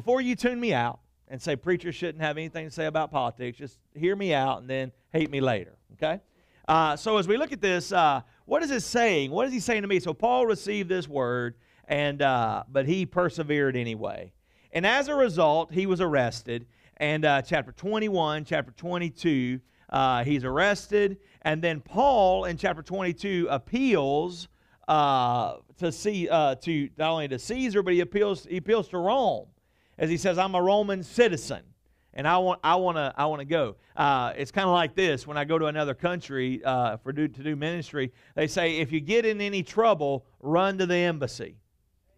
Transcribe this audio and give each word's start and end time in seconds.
before 0.00 0.22
you 0.22 0.34
tune 0.34 0.58
me 0.58 0.72
out 0.72 0.98
and 1.28 1.42
say 1.42 1.54
preachers 1.54 1.94
shouldn't 1.94 2.24
have 2.24 2.38
anything 2.38 2.64
to 2.64 2.70
say 2.70 2.86
about 2.86 3.10
politics, 3.10 3.58
just 3.58 3.78
hear 3.94 4.16
me 4.16 4.32
out 4.32 4.62
and 4.62 4.70
then 4.70 4.90
hate 5.12 5.30
me 5.30 5.42
later, 5.42 5.76
okay? 5.92 6.22
Uh, 6.66 6.96
so 6.96 7.18
as 7.18 7.28
we 7.28 7.36
look 7.36 7.52
at 7.52 7.60
this, 7.60 7.92
uh, 7.92 8.22
what 8.46 8.62
is 8.62 8.70
it 8.70 8.80
saying? 8.80 9.30
What 9.30 9.46
is 9.46 9.52
he 9.52 9.60
saying 9.60 9.82
to 9.82 9.88
me? 9.88 10.00
So 10.00 10.14
Paul 10.14 10.46
received 10.46 10.88
this 10.88 11.06
word, 11.06 11.56
and 11.86 12.22
uh, 12.22 12.62
but 12.66 12.86
he 12.86 13.04
persevered 13.04 13.76
anyway. 13.76 14.32
And 14.72 14.86
as 14.86 15.08
a 15.08 15.14
result, 15.14 15.70
he 15.70 15.84
was 15.84 16.00
arrested. 16.00 16.64
And 16.96 17.26
uh, 17.26 17.42
chapter 17.42 17.72
21, 17.72 18.46
chapter 18.46 18.72
22, 18.72 19.60
uh, 19.90 20.24
he's 20.24 20.44
arrested. 20.44 21.18
And 21.42 21.60
then 21.60 21.82
Paul 21.82 22.46
in 22.46 22.56
chapter 22.56 22.80
22 22.82 23.48
appeals 23.50 24.48
uh, 24.88 25.56
to 25.76 25.92
see 25.92 26.24
to 26.26 26.88
not 26.96 27.10
only 27.10 27.28
to 27.28 27.38
Caesar, 27.38 27.82
but 27.82 27.92
he 27.92 28.00
appeals 28.00 28.46
he 28.46 28.56
appeals 28.56 28.88
to 28.88 28.96
Rome, 28.96 29.46
as 30.00 30.10
he 30.10 30.16
says, 30.16 30.36
"I'm 30.36 30.56
a 30.56 30.62
Roman 30.62 31.04
citizen." 31.04 31.62
and 32.12 32.26
I 32.26 32.38
want 32.38 32.60
I 32.64 32.76
want 32.76 32.96
to 32.96 33.12
I 33.16 33.26
want 33.26 33.40
to 33.40 33.46
go. 33.46 33.76
Uh, 33.96 34.32
it's 34.36 34.50
kind 34.50 34.66
of 34.66 34.74
like 34.74 34.94
this 34.94 35.26
when 35.26 35.36
I 35.36 35.44
go 35.44 35.58
to 35.58 35.66
another 35.66 35.94
country 35.94 36.62
uh, 36.64 36.96
for 36.96 37.12
do, 37.12 37.28
to 37.28 37.42
do 37.42 37.56
ministry. 37.56 38.12
They 38.34 38.46
say 38.46 38.78
if 38.78 38.92
you 38.92 39.00
get 39.00 39.24
in 39.24 39.40
any 39.40 39.62
trouble, 39.62 40.26
run 40.40 40.78
to 40.78 40.86
the 40.86 40.96
embassy. 40.96 41.56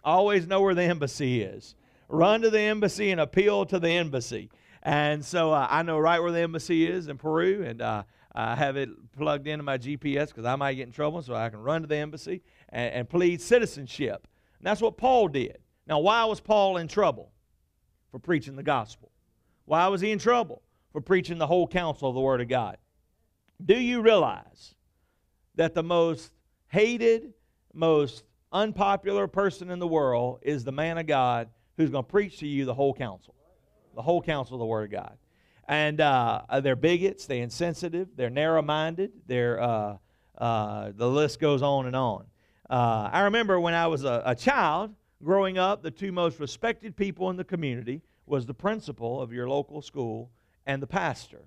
Always 0.05 0.47
know 0.47 0.61
where 0.61 0.75
the 0.75 0.83
embassy 0.83 1.43
is. 1.43 1.75
Run 2.09 2.43
to 2.43 2.51
the 2.51 2.61
embassy 2.61 3.11
and 3.11 3.21
appeal 3.21 3.65
to 3.67 3.79
the 3.79 3.91
embassy. 3.91 4.51
And 4.83 5.25
so 5.25 5.53
uh, 5.53 5.67
I 5.71 5.83
know 5.83 5.99
right 5.99 6.21
where 6.21 6.33
the 6.33 6.41
embassy 6.41 6.87
is 6.87 7.07
in 7.09 7.17
Peru, 7.17 7.63
and 7.65 7.81
uh, 7.81 8.03
I 8.35 8.57
have 8.57 8.77
it 8.77 8.89
plugged 9.13 9.47
into 9.47 9.63
my 9.63 9.79
GPS 9.79 10.29
because 10.29 10.45
I 10.45 10.57
might 10.57 10.75
get 10.75 10.87
in 10.87 10.93
trouble, 10.93 11.23
so 11.23 11.35
I 11.35 11.49
can 11.51 11.61
run 11.61 11.83
to 11.83 11.87
the 11.87 11.97
embassy 11.97 12.43
and, 12.71 12.93
and 12.93 13.09
plead 13.09 13.41
citizenship. 13.41 14.27
And 14.59 14.67
that's 14.67 14.83
what 14.83 14.97
Paul 14.97 15.29
did. 15.29 15.59
Now, 15.87 16.01
why 16.01 16.25
was 16.25 16.41
Paul 16.41 16.79
in 16.79 16.89
trouble? 16.89 17.32
For 18.13 18.19
preaching 18.19 18.57
the 18.57 18.63
gospel. 18.63 19.11
Why 19.65 19.89
was 19.89 20.01
he 20.01 20.11
in 20.13 20.19
trouble? 20.19 20.63
For 20.93 21.01
preaching 21.01 21.39
the 21.39 21.47
whole 21.47 21.67
counsel 21.67 22.11
of 22.11 22.15
the 22.15 22.21
Word 22.21 22.41
of 22.41 22.49
God. 22.49 22.77
Do 23.65 23.75
you 23.75 24.03
realize 24.03 24.75
that 25.55 25.75
the 25.75 25.83
most 25.83 26.31
hated, 26.69 27.33
most 27.73 28.25
unpopular 28.53 29.27
person 29.27 29.71
in 29.71 29.79
the 29.79 29.87
world 29.87 30.41
is 30.43 30.63
the 30.63 30.73
man 30.73 30.99
of 30.99 31.07
God 31.07 31.49
who's 31.79 31.91
going 31.91 32.05
to 32.05 32.11
preach 32.11 32.39
to 32.41 32.47
you 32.47 32.67
the 32.67 32.75
whole 32.75 32.93
counsel? 32.93 33.35
The 33.95 34.03
whole 34.03 34.21
counsel 34.21 34.57
of 34.57 34.61
the 34.61 34.67
Word 34.67 34.85
of 34.85 34.91
God. 34.91 35.17
And 35.67 36.01
uh, 36.01 36.43
they're 36.63 36.77
bigots, 36.77 37.27
they're 37.27 37.43
insensitive, 37.43 38.09
they're 38.15 38.31
narrow 38.31 38.61
minded, 38.61 39.13
they're, 39.27 39.61
uh, 39.61 39.97
uh, 40.37 40.93
the 40.95 41.09
list 41.09 41.41
goes 41.41 41.63
on 41.63 41.87
and 41.87 41.97
on. 41.97 42.27
Uh, 42.69 43.09
I 43.13 43.21
remember 43.23 43.59
when 43.59 43.73
I 43.75 43.87
was 43.87 44.05
a, 44.05 44.23
a 44.27 44.35
child 44.35 44.95
growing 45.23 45.59
up, 45.59 45.83
the 45.83 45.91
two 45.91 46.13
most 46.13 46.41
respected 46.41 46.97
people 46.97 47.31
in 47.31 47.37
the 47.37 47.45
community 47.45 48.03
was 48.27 48.47
the 48.47 48.55
principal 48.55 49.21
of 49.21 49.33
your 49.33 49.49
local 49.49 49.83
school 49.83 50.31
and 50.67 50.83
the 50.83 50.87
pastor. 50.87 51.43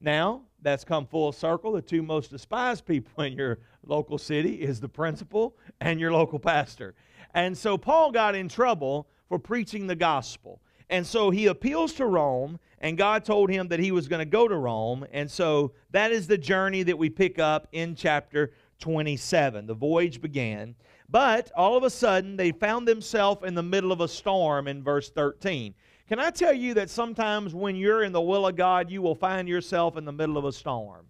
Now, 0.00 0.42
that's 0.60 0.84
come 0.84 1.06
full 1.06 1.32
circle. 1.32 1.72
The 1.72 1.82
two 1.82 2.02
most 2.02 2.30
despised 2.30 2.84
people 2.84 3.24
in 3.24 3.34
your 3.34 3.58
local 3.86 4.18
city 4.18 4.56
is 4.56 4.80
the 4.80 4.88
principal 4.88 5.56
and 5.80 5.98
your 5.98 6.12
local 6.12 6.38
pastor. 6.38 6.94
And 7.34 7.56
so 7.56 7.78
Paul 7.78 8.12
got 8.12 8.34
in 8.34 8.48
trouble 8.48 9.08
for 9.28 9.38
preaching 9.38 9.86
the 9.86 9.96
gospel. 9.96 10.60
And 10.90 11.06
so 11.06 11.30
he 11.30 11.46
appeals 11.46 11.94
to 11.94 12.06
Rome, 12.06 12.58
and 12.78 12.98
God 12.98 13.24
told 13.24 13.50
him 13.50 13.68
that 13.68 13.80
he 13.80 13.90
was 13.90 14.06
going 14.06 14.18
to 14.18 14.26
go 14.26 14.46
to 14.46 14.56
Rome. 14.56 15.06
And 15.12 15.30
so 15.30 15.72
that 15.92 16.12
is 16.12 16.26
the 16.26 16.36
journey 16.36 16.82
that 16.82 16.98
we 16.98 17.08
pick 17.08 17.38
up 17.38 17.66
in 17.72 17.94
chapter 17.94 18.52
27. 18.80 19.66
The 19.66 19.74
voyage 19.74 20.20
began. 20.20 20.74
But 21.08 21.50
all 21.56 21.76
of 21.76 21.84
a 21.84 21.90
sudden, 21.90 22.36
they 22.36 22.52
found 22.52 22.88
themselves 22.88 23.46
in 23.46 23.54
the 23.54 23.62
middle 23.62 23.92
of 23.92 24.00
a 24.00 24.08
storm 24.08 24.66
in 24.66 24.82
verse 24.82 25.10
13. 25.10 25.74
Can 26.08 26.18
I 26.18 26.30
tell 26.30 26.52
you 26.52 26.74
that 26.74 26.90
sometimes 26.90 27.54
when 27.54 27.76
you're 27.76 28.02
in 28.02 28.12
the 28.12 28.20
will 28.20 28.46
of 28.46 28.56
God, 28.56 28.90
you 28.90 29.00
will 29.00 29.14
find 29.14 29.48
yourself 29.48 29.96
in 29.96 30.04
the 30.04 30.12
middle 30.12 30.36
of 30.36 30.44
a 30.44 30.52
storm? 30.52 31.06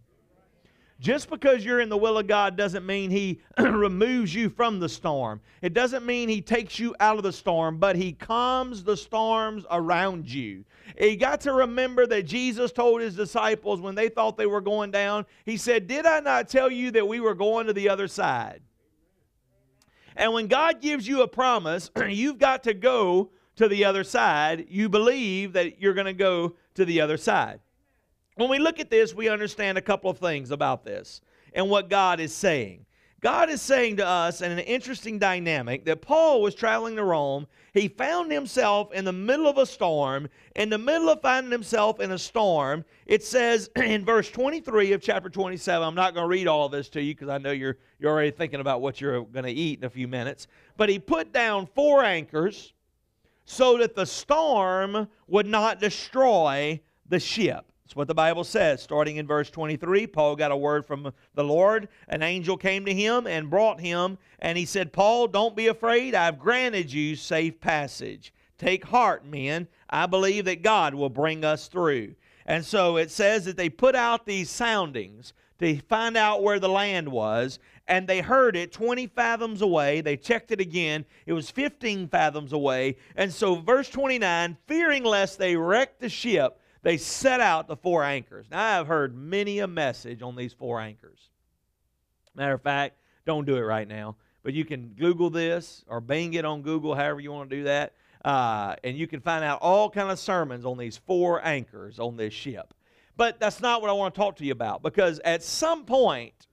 Just 1.00 1.28
because 1.28 1.64
you're 1.64 1.80
in 1.80 1.88
the 1.88 1.96
will 1.96 2.18
of 2.18 2.28
God 2.28 2.56
doesn't 2.56 2.86
mean 2.86 3.10
He 3.10 3.40
removes 3.58 4.34
you 4.34 4.48
from 4.48 4.78
the 4.78 4.88
storm. 4.88 5.40
It 5.60 5.74
doesn't 5.74 6.06
mean 6.06 6.28
He 6.28 6.40
takes 6.40 6.78
you 6.78 6.94
out 7.00 7.16
of 7.16 7.24
the 7.24 7.32
storm, 7.32 7.78
but 7.78 7.96
He 7.96 8.12
calms 8.12 8.84
the 8.84 8.96
storms 8.96 9.66
around 9.70 10.32
you. 10.32 10.64
You 10.98 11.16
got 11.16 11.40
to 11.42 11.52
remember 11.52 12.06
that 12.06 12.22
Jesus 12.22 12.70
told 12.70 13.00
His 13.00 13.16
disciples 13.16 13.80
when 13.80 13.96
they 13.96 14.08
thought 14.08 14.36
they 14.36 14.46
were 14.46 14.60
going 14.60 14.92
down, 14.92 15.26
He 15.44 15.56
said, 15.56 15.88
Did 15.88 16.06
I 16.06 16.20
not 16.20 16.48
tell 16.48 16.70
you 16.70 16.92
that 16.92 17.08
we 17.08 17.18
were 17.18 17.34
going 17.34 17.66
to 17.66 17.72
the 17.72 17.88
other 17.88 18.06
side? 18.06 18.62
And 20.16 20.32
when 20.32 20.46
God 20.46 20.80
gives 20.80 21.06
you 21.06 21.22
a 21.22 21.28
promise, 21.28 21.90
you've 22.08 22.38
got 22.38 22.62
to 22.64 22.74
go 22.74 23.30
to 23.56 23.68
the 23.68 23.84
other 23.84 24.04
side, 24.04 24.66
you 24.68 24.88
believe 24.88 25.52
that 25.52 25.80
you're 25.80 25.94
going 25.94 26.06
to 26.06 26.12
go 26.12 26.54
to 26.74 26.84
the 26.84 27.00
other 27.00 27.16
side. 27.16 27.60
When 28.36 28.50
we 28.50 28.58
look 28.58 28.80
at 28.80 28.90
this, 28.90 29.14
we 29.14 29.28
understand 29.28 29.78
a 29.78 29.82
couple 29.82 30.10
of 30.10 30.18
things 30.18 30.50
about 30.50 30.84
this 30.84 31.20
and 31.52 31.70
what 31.70 31.88
God 31.88 32.18
is 32.18 32.34
saying. 32.34 32.83
God 33.24 33.48
is 33.48 33.62
saying 33.62 33.96
to 33.96 34.06
us 34.06 34.42
in 34.42 34.52
an 34.52 34.58
interesting 34.58 35.18
dynamic 35.18 35.86
that 35.86 36.02
Paul 36.02 36.42
was 36.42 36.54
traveling 36.54 36.94
to 36.96 37.04
Rome. 37.04 37.46
He 37.72 37.88
found 37.88 38.30
himself 38.30 38.92
in 38.92 39.06
the 39.06 39.14
middle 39.14 39.48
of 39.48 39.56
a 39.56 39.64
storm. 39.64 40.28
In 40.56 40.68
the 40.68 40.76
middle 40.76 41.08
of 41.08 41.22
finding 41.22 41.50
himself 41.50 42.00
in 42.00 42.12
a 42.12 42.18
storm, 42.18 42.84
it 43.06 43.24
says 43.24 43.70
in 43.76 44.04
verse 44.04 44.30
23 44.30 44.92
of 44.92 45.00
chapter 45.00 45.30
27, 45.30 45.88
I'm 45.88 45.94
not 45.94 46.12
going 46.12 46.24
to 46.24 46.28
read 46.28 46.46
all 46.46 46.68
this 46.68 46.90
to 46.90 47.02
you 47.02 47.14
because 47.14 47.30
I 47.30 47.38
know 47.38 47.52
you're, 47.52 47.78
you're 47.98 48.12
already 48.12 48.30
thinking 48.30 48.60
about 48.60 48.82
what 48.82 49.00
you're 49.00 49.22
going 49.22 49.46
to 49.46 49.50
eat 49.50 49.78
in 49.78 49.86
a 49.86 49.90
few 49.90 50.06
minutes. 50.06 50.46
But 50.76 50.90
he 50.90 50.98
put 50.98 51.32
down 51.32 51.66
four 51.74 52.04
anchors 52.04 52.74
so 53.46 53.78
that 53.78 53.94
the 53.94 54.04
storm 54.04 55.08
would 55.28 55.46
not 55.46 55.80
destroy 55.80 56.78
the 57.08 57.20
ship. 57.20 57.72
That's 57.84 57.96
what 57.96 58.08
the 58.08 58.14
Bible 58.14 58.44
says. 58.44 58.82
Starting 58.82 59.16
in 59.16 59.26
verse 59.26 59.50
23, 59.50 60.06
Paul 60.06 60.36
got 60.36 60.50
a 60.50 60.56
word 60.56 60.86
from 60.86 61.12
the 61.34 61.44
Lord. 61.44 61.88
An 62.08 62.22
angel 62.22 62.56
came 62.56 62.86
to 62.86 62.94
him 62.94 63.26
and 63.26 63.50
brought 63.50 63.78
him, 63.78 64.16
and 64.38 64.56
he 64.56 64.64
said, 64.64 64.92
Paul, 64.92 65.28
don't 65.28 65.54
be 65.54 65.66
afraid. 65.66 66.14
I've 66.14 66.38
granted 66.38 66.90
you 66.90 67.14
safe 67.14 67.60
passage. 67.60 68.32
Take 68.56 68.84
heart, 68.84 69.26
men. 69.26 69.68
I 69.90 70.06
believe 70.06 70.46
that 70.46 70.62
God 70.62 70.94
will 70.94 71.10
bring 71.10 71.44
us 71.44 71.68
through. 71.68 72.14
And 72.46 72.64
so 72.64 72.96
it 72.96 73.10
says 73.10 73.44
that 73.44 73.58
they 73.58 73.68
put 73.68 73.94
out 73.94 74.24
these 74.24 74.48
soundings 74.48 75.34
to 75.58 75.78
find 75.80 76.16
out 76.16 76.42
where 76.42 76.58
the 76.58 76.68
land 76.68 77.08
was, 77.08 77.58
and 77.86 78.08
they 78.08 78.20
heard 78.20 78.56
it 78.56 78.72
20 78.72 79.08
fathoms 79.08 79.60
away. 79.60 80.00
They 80.00 80.16
checked 80.16 80.50
it 80.50 80.60
again. 80.60 81.04
It 81.26 81.34
was 81.34 81.50
15 81.50 82.08
fathoms 82.08 82.54
away. 82.54 82.96
And 83.14 83.32
so, 83.32 83.56
verse 83.56 83.90
29 83.90 84.56
fearing 84.66 85.04
lest 85.04 85.38
they 85.38 85.54
wreck 85.54 85.98
the 85.98 86.08
ship, 86.08 86.60
they 86.84 86.98
set 86.98 87.40
out 87.40 87.66
the 87.66 87.76
four 87.76 88.04
anchors. 88.04 88.46
Now, 88.50 88.62
I 88.62 88.74
have 88.74 88.86
heard 88.86 89.16
many 89.16 89.58
a 89.60 89.66
message 89.66 90.20
on 90.20 90.36
these 90.36 90.52
four 90.52 90.80
anchors. 90.80 91.30
Matter 92.34 92.52
of 92.52 92.62
fact, 92.62 92.98
don't 93.24 93.46
do 93.46 93.56
it 93.56 93.62
right 93.62 93.88
now, 93.88 94.16
but 94.42 94.52
you 94.52 94.66
can 94.66 94.88
Google 94.88 95.30
this 95.30 95.82
or 95.88 96.02
bang 96.02 96.34
it 96.34 96.44
on 96.44 96.60
Google, 96.60 96.94
however 96.94 97.20
you 97.20 97.32
want 97.32 97.48
to 97.48 97.56
do 97.56 97.64
that. 97.64 97.94
Uh, 98.22 98.76
and 98.84 98.98
you 98.98 99.06
can 99.06 99.20
find 99.20 99.42
out 99.42 99.60
all 99.62 99.88
kind 99.88 100.10
of 100.10 100.18
sermons 100.18 100.66
on 100.66 100.76
these 100.76 100.98
four 100.98 101.44
anchors 101.44 101.98
on 101.98 102.16
this 102.16 102.34
ship. 102.34 102.74
But 103.16 103.40
that's 103.40 103.60
not 103.60 103.80
what 103.80 103.88
I 103.88 103.94
want 103.94 104.14
to 104.14 104.20
talk 104.20 104.36
to 104.36 104.44
you 104.44 104.52
about 104.52 104.82
because 104.82 105.20
at 105.24 105.42
some 105.42 105.84
point, 105.84 106.48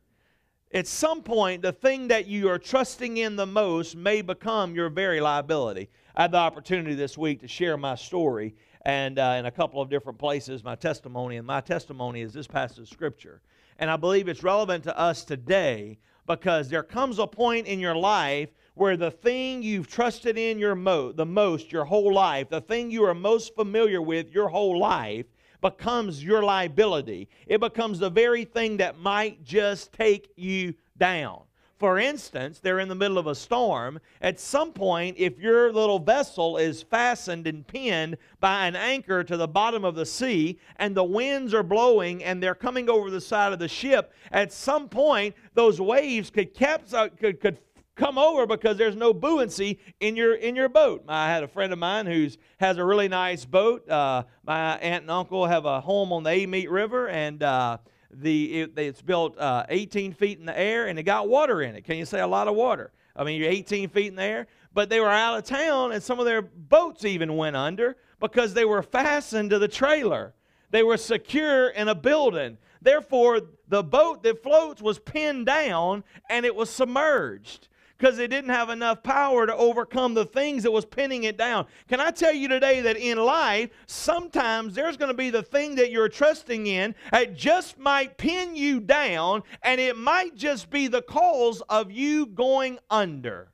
at 0.74 0.88
some 0.88 1.24
point, 1.24 1.62
the 1.62 1.74
thing 1.74 2.08
that 2.08 2.28
you 2.28 2.48
are 2.50 2.60
trusting 2.60 3.18
in 3.18 3.36
the 3.36 3.46
most 3.46 3.98
may 3.98 4.22
become 4.22 4.76
your 4.76 4.90
very 4.90 5.20
liability. 5.20 5.90
I 6.16 6.24
had 6.24 6.32
the 6.32 6.38
opportunity 6.38 6.96
this 6.96 7.18
week 7.18 7.42
to 7.42 7.48
share 7.48 7.76
my 7.76 7.96
story 7.96 8.56
and 8.84 9.20
uh, 9.20 9.36
in 9.38 9.46
a 9.46 9.52
couple 9.52 9.82
of 9.82 9.90
different 9.90 10.18
places, 10.18 10.64
my 10.64 10.76
testimony. 10.76 11.38
And 11.38 11.46
my 11.46 11.62
testimony 11.62 12.22
is 12.22 12.34
this 12.34 12.48
passage 12.48 12.80
of 12.80 12.90
Scripture. 12.90 13.42
And 13.80 13.90
I 13.90 13.96
believe 13.96 14.28
it's 14.28 14.44
relevant 14.44 14.84
to 14.86 14.98
us 14.98 15.24
today 15.24 16.00
because 16.28 16.70
there 16.70 16.84
comes 16.84 17.20
a 17.20 17.28
point 17.28 17.68
in 17.68 17.80
your 17.80 17.96
life 17.96 18.50
where 18.76 18.96
the 18.96 19.12
thing 19.12 19.62
you've 19.62 19.88
trusted 19.88 20.38
in 20.38 20.58
your 20.58 20.76
mo- 20.76 21.12
the 21.12 21.26
most 21.26 21.72
your 21.72 21.86
whole 21.86 22.14
life, 22.14 22.50
the 22.50 22.62
thing 22.62 22.90
you 22.90 23.04
are 23.04 23.14
most 23.14 23.54
familiar 23.56 24.02
with 24.02 24.32
your 24.32 24.48
whole 24.48 24.80
life, 24.80 25.26
becomes 25.62 26.24
your 26.24 26.44
liability. 26.44 27.30
It 27.46 27.60
becomes 27.60 28.00
the 28.00 28.10
very 28.10 28.46
thing 28.46 28.78
that 28.78 28.98
might 28.98 29.44
just 29.44 29.94
take 29.94 30.32
you 30.36 30.74
down. 30.98 31.42
For 31.82 31.98
instance, 31.98 32.60
they're 32.60 32.80
in 32.80 32.90
the 32.90 32.94
middle 32.94 33.18
of 33.18 33.26
a 33.26 33.34
storm. 33.34 34.00
At 34.22 34.40
some 34.40 34.72
point, 34.72 35.16
if 35.18 35.40
your 35.40 35.74
little 35.74 35.98
vessel 35.98 36.58
is 36.58 36.84
fastened 36.84 37.48
and 37.48 37.66
pinned 37.66 38.18
by 38.40 38.68
an 38.68 38.76
anchor 38.76 39.24
to 39.24 39.36
the 39.36 39.48
bottom 39.48 39.84
of 39.84 39.96
the 39.96 40.06
sea, 40.06 40.60
and 40.76 40.94
the 40.94 41.04
winds 41.04 41.56
are 41.56 41.64
blowing 41.64 42.24
and 42.24 42.42
they're 42.42 42.54
coming 42.54 42.88
over 42.88 43.10
the 43.10 43.20
side 43.20 43.52
of 43.52 43.58
the 43.58 43.68
ship, 43.68 44.14
at 44.32 44.54
some 44.54 44.90
point, 44.90 45.34
those 45.56 45.82
waves 45.82 46.30
could, 46.30 46.54
caps, 46.54 46.94
uh, 46.94 47.10
could, 47.20 47.40
could 47.40 47.58
come 47.96 48.20
over 48.20 48.46
because 48.46 48.78
there's 48.78 48.96
no 48.96 49.12
buoyancy 49.12 49.80
in 50.02 50.16
your 50.16 50.36
in 50.36 50.56
your 50.56 50.70
boat. 50.70 51.04
I 51.08 51.30
had 51.30 51.42
a 51.42 51.48
friend 51.48 51.74
of 51.74 51.80
mine 51.80 52.06
who's 52.06 52.38
has 52.60 52.78
a 52.78 52.86
really 52.86 53.08
nice 53.08 53.44
boat. 53.44 53.90
Uh, 53.90 54.26
my 54.46 54.78
aunt 54.78 55.02
and 55.02 55.10
uncle 55.10 55.48
have 55.48 55.66
a 55.66 55.82
home 55.82 56.14
on 56.14 56.22
the 56.22 56.44
Amite 56.44 56.70
River, 56.70 57.10
and 57.10 57.42
uh, 57.42 57.80
the 58.14 58.62
it, 58.62 58.78
it's 58.78 59.02
built 59.02 59.38
uh, 59.38 59.66
18 59.70 60.14
feet 60.14 60.40
in 60.40 60.46
the 60.46 60.58
air, 60.58 60.88
and 60.88 60.98
it 61.00 61.04
got 61.04 61.28
water 61.30 61.62
in 61.62 61.76
it. 61.76 61.84
Can 61.84 61.98
you 61.98 62.06
say 62.06 62.20
a 62.20 62.28
lot 62.28 62.48
of 62.48 62.56
water? 62.56 62.92
I 63.16 63.24
mean, 63.24 63.40
you're 63.40 63.50
18 63.50 63.90
feet 63.90 64.08
in 64.08 64.16
the 64.16 64.24
air. 64.24 64.48
But 64.74 64.90
they 64.90 65.02
were 65.02 65.10
out 65.10 65.38
of 65.38 65.44
town, 65.44 65.92
and 65.92 66.02
some 66.02 66.20
of 66.20 66.26
their 66.26 66.42
boats 66.42 67.04
even 67.04 67.36
went 67.36 67.58
under 67.58 67.98
because 68.20 68.54
they 68.54 68.64
were 68.64 68.82
fastened 68.82 69.50
to 69.50 69.60
the 69.60 69.68
trailer. 69.68 70.34
They 70.70 70.84
were 70.84 70.98
secure 70.98 71.68
in 71.70 71.90
a 71.90 71.96
building. 71.96 72.58
Therefore, 72.82 73.42
the 73.68 73.84
boat 73.84 74.24
that 74.24 74.42
floats 74.42 74.82
was 74.82 74.98
pinned 74.98 75.46
down 75.46 76.04
and 76.30 76.46
it 76.46 76.56
was 76.56 76.70
submerged 76.70 77.68
because 78.02 78.18
it 78.18 78.32
didn't 78.32 78.50
have 78.50 78.72
enough 78.72 79.04
power 79.04 79.46
to 79.46 79.56
overcome 79.56 80.16
the 80.16 80.26
things 80.26 80.64
that 80.64 80.72
was 80.72 80.86
pinning 80.86 81.26
it 81.26 81.38
down. 81.38 81.68
Can 81.88 82.00
I 82.00 82.10
tell 82.10 82.34
you 82.34 82.48
today 82.48 82.82
that 82.82 82.98
in 82.98 83.20
life, 83.20 83.70
sometimes 83.86 84.74
there's 84.74 84.98
going 84.98 85.12
to 85.12 85.18
be 85.18 85.30
the 85.30 85.44
thing 85.44 85.76
that 85.76 85.92
you're 85.92 86.10
trusting 86.10 86.66
in 86.66 86.96
that 87.12 87.38
just 87.38 87.78
might 87.78 88.18
pin 88.18 88.56
you 88.56 88.80
down, 88.80 89.44
and 89.62 89.80
it 89.80 89.96
might 89.96 90.36
just 90.36 90.72
be 90.72 90.88
the 90.88 91.04
cause 91.04 91.62
of 91.70 91.92
you 91.92 92.26
going 92.26 92.80
under. 92.90 93.50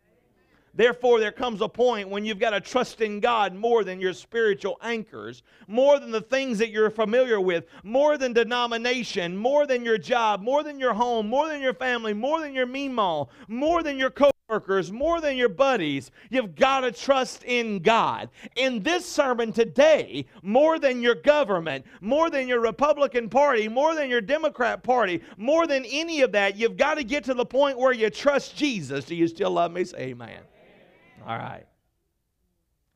Therefore, 0.74 1.20
there 1.20 1.32
comes 1.32 1.60
a 1.62 1.68
point 1.68 2.08
when 2.08 2.24
you've 2.24 2.40
got 2.40 2.52
to 2.52 2.62
trust 2.62 3.02
in 3.02 3.20
God 3.20 3.54
more 3.54 3.84
than 3.84 4.00
your 4.00 4.14
spiritual 4.14 4.78
anchors, 4.82 5.44
more 5.68 6.00
than 6.00 6.12
the 6.12 6.22
things 6.22 6.58
that 6.60 6.70
you're 6.70 6.92
familiar 6.92 7.42
with, 7.42 7.66
more 7.84 8.18
than 8.18 8.32
denomination, 8.32 9.36
more 9.36 9.68
than 9.68 9.84
your 9.84 9.98
job, 9.98 10.42
more 10.42 10.64
than 10.64 10.80
your 10.80 10.94
home, 10.94 11.28
more 11.28 11.50
than 11.50 11.62
your 11.62 11.74
family, 11.74 12.14
more 12.14 12.40
than 12.40 12.54
your 12.54 12.68
meemaw, 12.68 13.28
more 13.50 13.84
than 13.84 13.98
your 13.98 14.12
co 14.12 14.30
workers, 14.50 14.92
more 14.94 15.20
than 15.20 15.36
your 15.36 15.50
buddies. 15.50 16.10
You've 16.30 16.56
got 16.56 16.82
to 16.82 16.92
trust 16.92 17.44
in 17.44 17.80
God. 17.80 18.30
In 18.56 18.82
this 18.82 19.06
sermon 19.06 19.52
today, 19.52 20.26
more 20.42 20.80
than 20.80 21.02
your 21.02 21.16
government, 21.16 21.86
more 22.00 22.30
than 22.30 22.48
your 22.48 22.62
Republican 22.62 23.30
Party, 23.30 23.68
more 23.68 23.94
than 23.94 24.10
your 24.10 24.22
Democrat 24.22 24.84
Party, 24.84 25.22
more 25.38 25.68
than 25.68 25.84
any 25.86 26.22
of 26.22 26.32
that, 26.32 26.56
you've 26.56 26.78
got 26.78 26.96
to 26.96 27.04
get 27.04 27.26
to 27.26 27.34
the 27.34 27.46
point 27.46 27.78
where 27.78 27.92
you 27.92 28.10
trust 28.10 28.56
Jesus. 28.56 29.06
Do 29.06 29.16
you 29.16 29.28
still 29.28 29.52
love 29.52 29.72
me? 29.72 29.84
Say 29.84 29.98
amen. 29.98 30.40
All 31.26 31.38
right. 31.38 31.66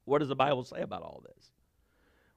What 0.06 0.19
does 0.19 0.30
the 0.30 0.36
Bible 0.36 0.63
say 0.63 0.81
about 0.81 1.01
all 1.01 1.21
this? 1.25 1.51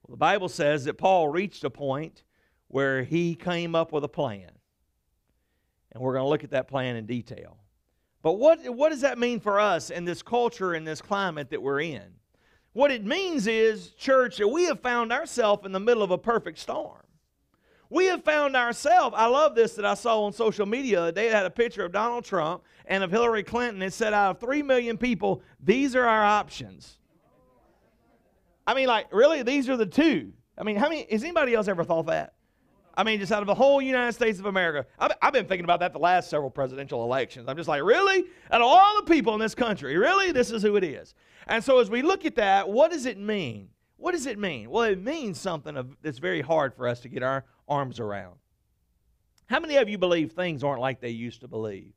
Well, 0.02 0.14
the 0.14 0.18
Bible 0.18 0.48
says 0.48 0.84
that 0.86 0.94
Paul 0.94 1.28
reached 1.28 1.62
a 1.62 1.70
point 1.70 2.24
where 2.66 3.04
he 3.04 3.36
came 3.36 3.76
up 3.76 3.92
with 3.92 4.02
a 4.02 4.08
plan. 4.08 4.50
And 5.92 6.02
we're 6.02 6.14
going 6.14 6.24
to 6.24 6.28
look 6.28 6.42
at 6.42 6.50
that 6.50 6.66
plan 6.66 6.96
in 6.96 7.06
detail. 7.06 7.58
But 8.24 8.38
what, 8.38 8.66
what 8.70 8.88
does 8.88 9.02
that 9.02 9.18
mean 9.18 9.38
for 9.38 9.60
us 9.60 9.90
in 9.90 10.06
this 10.06 10.22
culture, 10.22 10.74
in 10.74 10.84
this 10.84 11.02
climate 11.02 11.50
that 11.50 11.60
we're 11.60 11.82
in? 11.82 12.04
What 12.72 12.90
it 12.90 13.04
means 13.04 13.46
is, 13.46 13.90
church, 13.90 14.38
that 14.38 14.48
we 14.48 14.64
have 14.64 14.80
found 14.80 15.12
ourselves 15.12 15.66
in 15.66 15.72
the 15.72 15.78
middle 15.78 16.02
of 16.02 16.10
a 16.10 16.16
perfect 16.16 16.58
storm. 16.58 17.02
We 17.90 18.06
have 18.06 18.24
found 18.24 18.56
ourselves, 18.56 19.14
I 19.18 19.26
love 19.26 19.54
this 19.54 19.74
that 19.74 19.84
I 19.84 19.92
saw 19.92 20.22
on 20.24 20.32
social 20.32 20.64
media 20.64 21.02
the 21.02 21.12
day. 21.12 21.26
It 21.26 21.34
had 21.34 21.44
a 21.44 21.50
picture 21.50 21.84
of 21.84 21.92
Donald 21.92 22.24
Trump 22.24 22.62
and 22.86 23.04
of 23.04 23.10
Hillary 23.10 23.42
Clinton. 23.42 23.82
It 23.82 23.92
said, 23.92 24.14
out 24.14 24.30
of 24.30 24.40
3 24.40 24.62
million 24.62 24.96
people, 24.96 25.42
these 25.62 25.94
are 25.94 26.08
our 26.08 26.24
options. 26.24 26.96
I 28.66 28.72
mean, 28.72 28.86
like, 28.86 29.12
really? 29.12 29.42
These 29.42 29.68
are 29.68 29.76
the 29.76 29.84
two. 29.84 30.32
I 30.56 30.62
mean, 30.62 30.76
how 30.76 30.88
many, 30.88 31.06
has 31.10 31.22
anybody 31.22 31.52
else 31.52 31.68
ever 31.68 31.84
thought 31.84 32.06
that? 32.06 32.32
I 32.96 33.02
mean, 33.02 33.18
just 33.18 33.32
out 33.32 33.42
of 33.42 33.46
the 33.46 33.54
whole 33.54 33.82
United 33.82 34.12
States 34.12 34.38
of 34.38 34.46
America. 34.46 34.86
I've, 34.98 35.12
I've, 35.20 35.32
been 35.32 35.46
thinking 35.46 35.64
about 35.64 35.80
that 35.80 35.92
the 35.92 35.98
last 35.98 36.30
several 36.30 36.50
presidential 36.50 37.02
elections. 37.02 37.48
I'm 37.48 37.56
just 37.56 37.68
like, 37.68 37.82
really? 37.82 38.24
Out 38.50 38.60
of 38.60 38.66
all 38.66 38.96
the 38.96 39.12
people 39.12 39.34
in 39.34 39.40
this 39.40 39.54
country, 39.54 39.96
really? 39.96 40.32
This 40.32 40.50
is 40.50 40.62
who 40.62 40.76
it 40.76 40.84
is. 40.84 41.14
And 41.48 41.62
so 41.62 41.80
as 41.80 41.90
we 41.90 42.02
look 42.02 42.24
at 42.24 42.36
that, 42.36 42.68
what 42.68 42.92
does 42.92 43.06
it 43.06 43.18
mean? 43.18 43.68
What 43.96 44.12
does 44.12 44.26
it 44.26 44.38
mean? 44.38 44.70
Well, 44.70 44.84
it 44.84 45.02
means 45.02 45.40
something 45.40 45.96
that's 46.02 46.18
very 46.18 46.40
hard 46.40 46.74
for 46.74 46.86
us 46.86 47.00
to 47.00 47.08
get 47.08 47.22
our 47.22 47.44
arms 47.68 47.98
around. 48.00 48.36
How 49.46 49.60
many 49.60 49.76
of 49.76 49.88
you 49.88 49.98
believe 49.98 50.32
things 50.32 50.64
aren't 50.64 50.80
like 50.80 51.00
they 51.00 51.10
used 51.10 51.40
to 51.40 51.48
believe? 51.48 51.92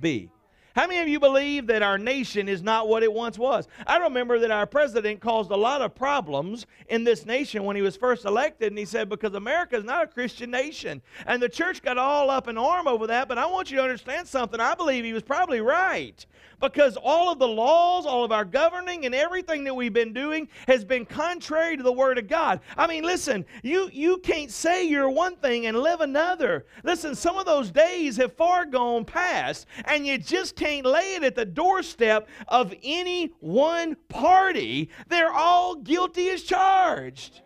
Be. 0.00 0.30
How 0.74 0.86
many 0.86 1.00
of 1.00 1.08
you 1.08 1.20
believe 1.20 1.66
that 1.66 1.82
our 1.82 1.98
nation 1.98 2.48
is 2.48 2.62
not 2.62 2.88
what 2.88 3.02
it 3.02 3.12
once 3.12 3.38
was? 3.38 3.68
I 3.86 3.98
remember 3.98 4.38
that 4.38 4.50
our 4.50 4.66
president 4.66 5.20
caused 5.20 5.50
a 5.50 5.56
lot 5.56 5.82
of 5.82 5.94
problems 5.94 6.66
in 6.88 7.04
this 7.04 7.26
nation 7.26 7.64
when 7.64 7.76
he 7.76 7.82
was 7.82 7.96
first 7.96 8.24
elected, 8.24 8.68
and 8.68 8.78
he 8.78 8.84
said, 8.84 9.08
because 9.08 9.34
America 9.34 9.76
is 9.76 9.84
not 9.84 10.04
a 10.04 10.06
Christian 10.06 10.50
nation. 10.50 11.02
And 11.26 11.42
the 11.42 11.48
church 11.48 11.82
got 11.82 11.98
all 11.98 12.30
up 12.30 12.48
in 12.48 12.56
arm 12.56 12.88
over 12.88 13.06
that, 13.08 13.28
but 13.28 13.38
I 13.38 13.46
want 13.46 13.70
you 13.70 13.76
to 13.76 13.82
understand 13.82 14.26
something. 14.26 14.60
I 14.60 14.74
believe 14.74 15.04
he 15.04 15.12
was 15.12 15.22
probably 15.22 15.60
right 15.60 16.24
because 16.62 16.96
all 16.96 17.30
of 17.30 17.38
the 17.38 17.48
laws, 17.48 18.06
all 18.06 18.24
of 18.24 18.32
our 18.32 18.44
governing, 18.44 19.04
and 19.04 19.14
everything 19.14 19.64
that 19.64 19.74
we've 19.74 19.92
been 19.92 20.12
doing 20.14 20.48
has 20.68 20.84
been 20.84 21.04
contrary 21.04 21.76
to 21.76 21.82
the 21.82 21.92
Word 21.92 22.18
of 22.18 22.28
God. 22.28 22.60
I 22.76 22.86
mean, 22.86 23.02
listen, 23.02 23.44
you, 23.62 23.90
you 23.92 24.18
can't 24.18 24.50
say 24.50 24.86
you're 24.86 25.10
one 25.10 25.36
thing 25.36 25.66
and 25.66 25.76
live 25.76 26.00
another. 26.00 26.64
Listen, 26.84 27.14
some 27.14 27.36
of 27.36 27.44
those 27.44 27.70
days 27.70 28.16
have 28.16 28.32
far 28.34 28.64
gone 28.64 29.04
past, 29.04 29.66
and 29.86 30.06
you 30.06 30.16
just 30.16 30.54
can't 30.62 30.86
lay 30.86 31.14
it 31.16 31.24
at 31.24 31.34
the 31.34 31.44
doorstep 31.44 32.28
of 32.46 32.72
any 32.84 33.32
one 33.40 33.96
party. 34.08 34.90
They're 35.08 35.32
all 35.32 35.74
guilty 35.74 36.28
as 36.28 36.42
charged. 36.42 37.40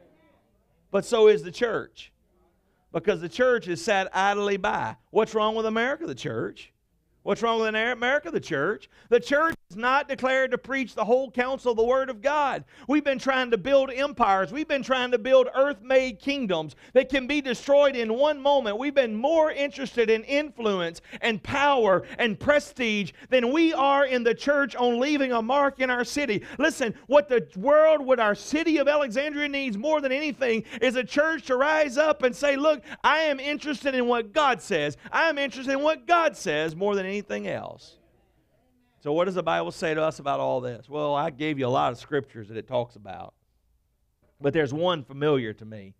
But 0.90 1.04
so 1.04 1.28
is 1.28 1.42
the 1.42 1.50
church. 1.50 2.12
Because 2.92 3.20
the 3.20 3.28
church 3.28 3.66
has 3.66 3.82
sat 3.82 4.08
idly 4.14 4.58
by. 4.58 4.96
What's 5.10 5.34
wrong 5.34 5.54
with 5.54 5.66
America? 5.66 6.06
The 6.06 6.14
church. 6.14 6.72
What's 7.22 7.42
wrong 7.42 7.60
with 7.60 7.68
America? 7.68 8.30
The 8.30 8.40
church. 8.40 8.88
The 9.08 9.20
church 9.20 9.54
is 9.70 9.76
not 9.76 10.08
declared 10.08 10.52
to 10.52 10.58
preach 10.58 10.94
the 10.94 11.04
whole 11.04 11.30
counsel 11.30 11.72
of 11.72 11.76
the 11.76 11.84
Word 11.84 12.08
of 12.08 12.22
God. 12.22 12.64
We've 12.88 13.04
been 13.04 13.18
trying 13.18 13.50
to 13.50 13.58
build 13.58 13.90
empires. 13.90 14.52
We've 14.52 14.68
been 14.68 14.82
trying 14.82 15.10
to 15.10 15.18
build 15.18 15.48
earth 15.54 15.82
made 15.82 16.20
kingdoms 16.20 16.76
that 16.92 17.08
can 17.08 17.26
be 17.26 17.40
destroyed 17.40 17.96
in 17.96 18.14
one 18.14 18.40
moment. 18.40 18.78
We've 18.78 18.94
been 18.94 19.14
more 19.14 19.50
interested 19.50 20.08
in 20.08 20.24
influence 20.24 21.00
and 21.20 21.42
power 21.42 22.04
and 22.18 22.38
prestige 22.38 23.12
than 23.28 23.52
we 23.52 23.72
are 23.72 24.06
in 24.06 24.22
the 24.22 24.34
church 24.34 24.76
on 24.76 25.00
leaving 25.00 25.32
a 25.32 25.42
mark 25.42 25.80
in 25.80 25.90
our 25.90 26.04
city. 26.04 26.42
Listen, 26.58 26.94
what 27.06 27.28
the 27.28 27.46
world, 27.56 28.00
what 28.00 28.20
our 28.20 28.34
city 28.34 28.78
of 28.78 28.88
Alexandria 28.88 29.48
needs 29.48 29.76
more 29.76 30.00
than 30.00 30.12
anything 30.12 30.64
is 30.80 30.96
a 30.96 31.04
church 31.04 31.46
to 31.46 31.56
rise 31.56 31.98
up 31.98 32.22
and 32.22 32.34
say, 32.34 32.56
Look, 32.56 32.82
I 33.02 33.18
am 33.18 33.40
interested 33.40 33.94
in 33.94 34.06
what 34.06 34.32
God 34.32 34.62
says. 34.62 34.96
I 35.10 35.28
am 35.28 35.38
interested 35.38 35.72
in 35.72 35.82
what 35.82 36.06
God 36.06 36.36
says 36.36 36.76
more 36.76 36.94
than 36.94 37.04
anything 37.04 37.16
anything 37.16 37.48
else. 37.48 37.96
So, 39.06 39.12
what 39.12 39.26
does 39.26 39.36
the 39.36 39.42
Bible 39.44 39.70
say 39.70 39.94
to 39.94 40.02
us 40.02 40.18
about 40.18 40.40
all 40.40 40.60
this? 40.60 40.88
Well, 40.88 41.14
I 41.14 41.30
gave 41.30 41.60
you 41.60 41.66
a 41.66 41.68
lot 41.68 41.92
of 41.92 41.98
scriptures 42.00 42.48
that 42.48 42.56
it 42.56 42.66
talks 42.66 42.96
about. 42.96 43.34
But 44.40 44.52
there's 44.52 44.74
one 44.74 45.04
familiar 45.04 45.52
to 45.52 45.64
me, 45.64 45.94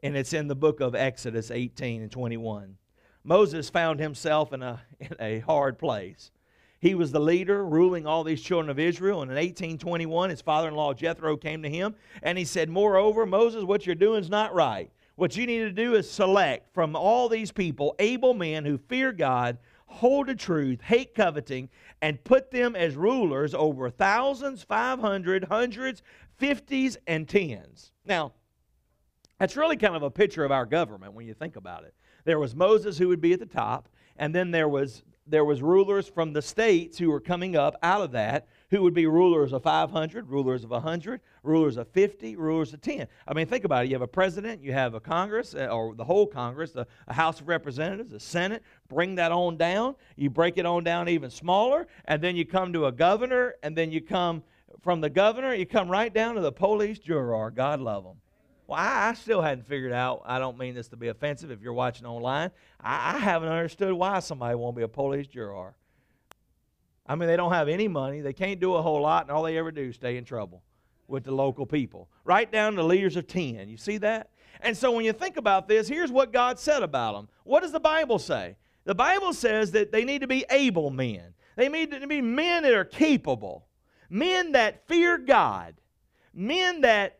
and 0.00 0.16
it's 0.16 0.32
in 0.32 0.46
the 0.46 0.54
book 0.54 0.78
of 0.78 0.94
Exodus 0.94 1.50
18 1.50 2.02
and 2.02 2.12
21. 2.12 2.76
Moses 3.24 3.68
found 3.68 3.98
himself 3.98 4.52
in 4.52 4.62
a, 4.62 4.80
in 5.00 5.16
a 5.18 5.40
hard 5.40 5.76
place. 5.76 6.30
He 6.78 6.94
was 6.94 7.10
the 7.10 7.18
leader 7.18 7.66
ruling 7.66 8.06
all 8.06 8.22
these 8.22 8.40
children 8.40 8.70
of 8.70 8.78
Israel. 8.78 9.22
And 9.22 9.30
in 9.32 9.36
1821, 9.36 10.30
his 10.30 10.40
father 10.40 10.68
in 10.68 10.76
law 10.76 10.94
Jethro 10.94 11.36
came 11.36 11.64
to 11.64 11.68
him 11.68 11.96
and 12.22 12.38
he 12.38 12.44
said, 12.44 12.68
Moreover, 12.68 13.26
Moses, 13.26 13.64
what 13.64 13.86
you're 13.86 13.96
doing 13.96 14.20
is 14.20 14.30
not 14.30 14.54
right. 14.54 14.92
What 15.16 15.36
you 15.36 15.48
need 15.48 15.58
to 15.58 15.72
do 15.72 15.96
is 15.96 16.08
select 16.08 16.72
from 16.72 16.94
all 16.94 17.28
these 17.28 17.50
people 17.50 17.96
able 17.98 18.34
men 18.34 18.64
who 18.64 18.78
fear 18.78 19.10
God, 19.10 19.58
hold 19.90 20.28
to 20.28 20.34
truth, 20.34 20.80
hate 20.80 21.14
coveting, 21.14 21.68
and 22.00 22.22
put 22.24 22.50
them 22.50 22.74
as 22.76 22.94
rulers 22.94 23.54
over 23.54 23.90
thousands, 23.90 24.62
five 24.62 25.00
hundred, 25.00 25.44
hundreds, 25.44 26.02
fifties, 26.38 26.96
and 27.06 27.28
tens. 27.28 27.92
Now, 28.06 28.32
that's 29.38 29.56
really 29.56 29.76
kind 29.76 29.96
of 29.96 30.02
a 30.02 30.10
picture 30.10 30.44
of 30.44 30.52
our 30.52 30.66
government 30.66 31.14
when 31.14 31.26
you 31.26 31.34
think 31.34 31.56
about 31.56 31.84
it. 31.84 31.94
There 32.24 32.38
was 32.38 32.54
Moses 32.54 32.98
who 32.98 33.08
would 33.08 33.20
be 33.20 33.32
at 33.32 33.40
the 33.40 33.46
top, 33.46 33.88
and 34.16 34.34
then 34.34 34.50
there 34.50 34.68
was 34.68 35.02
there 35.26 35.44
was 35.44 35.62
rulers 35.62 36.08
from 36.08 36.32
the 36.32 36.42
states 36.42 36.98
who 36.98 37.10
were 37.10 37.20
coming 37.20 37.56
up 37.56 37.76
out 37.82 38.00
of 38.02 38.12
that 38.12 38.48
who 38.70 38.82
would 38.82 38.94
be 38.94 39.06
rulers 39.06 39.52
of 39.52 39.62
500, 39.62 40.28
rulers 40.28 40.64
of 40.64 40.70
100, 40.70 41.20
rulers 41.42 41.76
of 41.76 41.88
50, 41.88 42.36
rulers 42.36 42.72
of 42.72 42.80
10. 42.80 43.06
I 43.26 43.34
mean, 43.34 43.46
think 43.46 43.64
about 43.64 43.84
it. 43.84 43.88
You 43.88 43.94
have 43.94 44.02
a 44.02 44.08
president, 44.08 44.62
you 44.62 44.72
have 44.72 44.94
a 44.94 45.00
Congress, 45.00 45.54
uh, 45.54 45.66
or 45.66 45.94
the 45.94 46.04
whole 46.04 46.26
Congress, 46.26 46.74
a, 46.76 46.86
a 47.08 47.14
House 47.14 47.40
of 47.40 47.48
Representatives, 47.48 48.12
a 48.12 48.20
Senate. 48.20 48.62
Bring 48.90 49.14
that 49.14 49.32
on 49.32 49.56
down. 49.56 49.94
You 50.16 50.28
break 50.28 50.58
it 50.58 50.66
on 50.66 50.84
down 50.84 51.08
even 51.08 51.30
smaller, 51.30 51.86
and 52.04 52.20
then 52.20 52.36
you 52.36 52.44
come 52.44 52.72
to 52.74 52.86
a 52.86 52.92
governor, 52.92 53.54
and 53.62 53.74
then 53.74 53.92
you 53.92 54.00
come 54.00 54.42
from 54.82 55.00
the 55.00 55.08
governor, 55.08 55.54
you 55.54 55.64
come 55.64 55.88
right 55.88 56.12
down 56.12 56.34
to 56.34 56.40
the 56.40 56.52
police 56.52 56.98
juror. 56.98 57.50
God 57.50 57.80
love 57.80 58.04
them. 58.04 58.16
Well, 58.66 58.78
I, 58.78 59.10
I, 59.10 59.14
still 59.14 59.42
hadn't 59.42 59.66
figured 59.66 59.92
out. 59.92 60.22
I 60.24 60.38
don't 60.38 60.58
mean 60.58 60.74
this 60.74 60.88
to 60.88 60.96
be 60.96 61.08
offensive 61.08 61.50
if 61.50 61.60
you're 61.60 61.72
watching 61.72 62.06
online. 62.06 62.50
I, 62.80 63.16
I 63.16 63.18
haven't 63.18 63.48
understood 63.48 63.92
why 63.92 64.18
somebody 64.20 64.54
won't 64.54 64.76
be 64.76 64.82
a 64.82 64.88
police 64.88 65.26
juror. 65.26 65.74
I 67.06 67.14
mean, 67.14 67.28
they 67.28 67.36
don't 67.36 67.52
have 67.52 67.68
any 67.68 67.88
money. 67.88 68.20
They 68.20 68.32
can't 68.32 68.60
do 68.60 68.74
a 68.74 68.82
whole 68.82 69.02
lot, 69.02 69.24
and 69.24 69.32
all 69.32 69.42
they 69.42 69.58
ever 69.58 69.70
do 69.70 69.82
is 69.82 69.96
stay 69.96 70.16
in 70.16 70.24
trouble 70.24 70.62
with 71.08 71.24
the 71.24 71.32
local 71.32 71.66
people. 71.66 72.08
Right 72.24 72.50
down 72.50 72.74
to 72.74 72.82
leaders 72.82 73.16
of 73.16 73.26
10. 73.26 73.68
You 73.68 73.76
see 73.76 73.98
that? 73.98 74.30
And 74.60 74.76
so 74.76 74.92
when 74.92 75.04
you 75.04 75.12
think 75.12 75.36
about 75.36 75.68
this, 75.68 75.88
here's 75.88 76.12
what 76.12 76.32
God 76.32 76.58
said 76.58 76.82
about 76.82 77.14
them. 77.14 77.28
What 77.44 77.62
does 77.62 77.72
the 77.72 77.80
Bible 77.80 78.18
say? 78.18 78.56
The 78.84 78.94
Bible 78.94 79.32
says 79.32 79.72
that 79.72 79.92
they 79.92 80.04
need 80.04 80.20
to 80.20 80.26
be 80.26 80.44
able 80.50 80.90
men. 80.90 81.34
They 81.56 81.68
need 81.68 81.90
to 81.90 82.06
be 82.06 82.20
men 82.20 82.62
that 82.62 82.72
are 82.72 82.84
capable, 82.84 83.66
men 84.08 84.52
that 84.52 84.86
fear 84.88 85.18
God, 85.18 85.74
men 86.32 86.80
that 86.82 87.18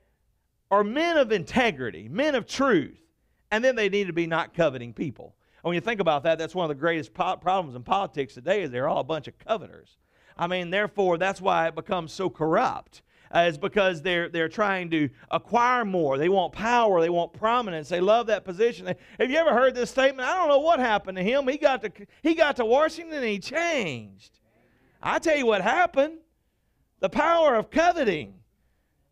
are 0.71 0.85
men 0.85 1.17
of 1.17 1.33
integrity, 1.33 2.09
men 2.09 2.35
of 2.35 2.47
truth, 2.47 3.00
and 3.50 3.62
then 3.62 3.75
they 3.76 3.88
need 3.88 4.07
to 4.07 4.12
be 4.12 4.26
not 4.26 4.55
coveting 4.55 4.93
people. 4.95 5.35
And 5.62 5.69
when 5.69 5.75
you 5.75 5.81
think 5.81 6.00
about 6.00 6.23
that, 6.23 6.38
that's 6.38 6.55
one 6.55 6.64
of 6.64 6.69
the 6.69 6.81
greatest 6.81 7.12
po- 7.12 7.37
problems 7.37 7.75
in 7.75 7.83
politics 7.83 8.35
today 8.35 8.62
is 8.62 8.71
they're 8.71 8.88
all 8.88 9.00
a 9.00 9.05
bunch 9.05 9.29
of 9.29 9.38
coveters. 9.38 9.99
I 10.38 10.47
mean, 10.47 10.71
therefore, 10.71 11.19
that's 11.19 11.40
why 11.40 11.69
it 11.69 11.75
becomes 11.75 12.12
so 12.12 12.31
corrupt. 12.31 13.02
Uh, 13.33 13.47
is 13.49 13.57
because 13.57 14.03
they're 14.03 14.29
they're 14.29 14.49
trying 14.49 14.91
to 14.91 15.09
acquire 15.31 15.85
more. 15.85 16.19
They 16.19 16.29
want 16.29 16.53
power. 16.53 17.01
They 17.01 17.11
want 17.11 17.33
prominence. 17.33 17.89
They 17.89 18.01
love 18.01 18.27
that 18.27 18.45
position. 18.45 18.87
Have 18.87 19.31
you 19.31 19.37
ever 19.37 19.53
heard 19.53 19.75
this 19.75 19.91
statement? 19.91 20.29
I 20.29 20.35
don't 20.35 20.49
know 20.49 20.59
what 20.59 20.81
happened 20.81 21.17
to 21.17 21.23
him. 21.23 21.47
He 21.47 21.57
got 21.57 21.83
to 21.83 21.93
he 22.23 22.35
got 22.35 22.57
to 22.57 22.65
Washington 22.65 23.15
and 23.15 23.25
he 23.25 23.39
changed. 23.39 24.41
I 25.01 25.21
tell 25.21 25.37
you 25.37 25.47
what 25.47 25.63
happened. 25.63 26.19
The 26.99 27.09
power 27.09 27.55
of 27.55 27.71
coveting. 27.71 28.35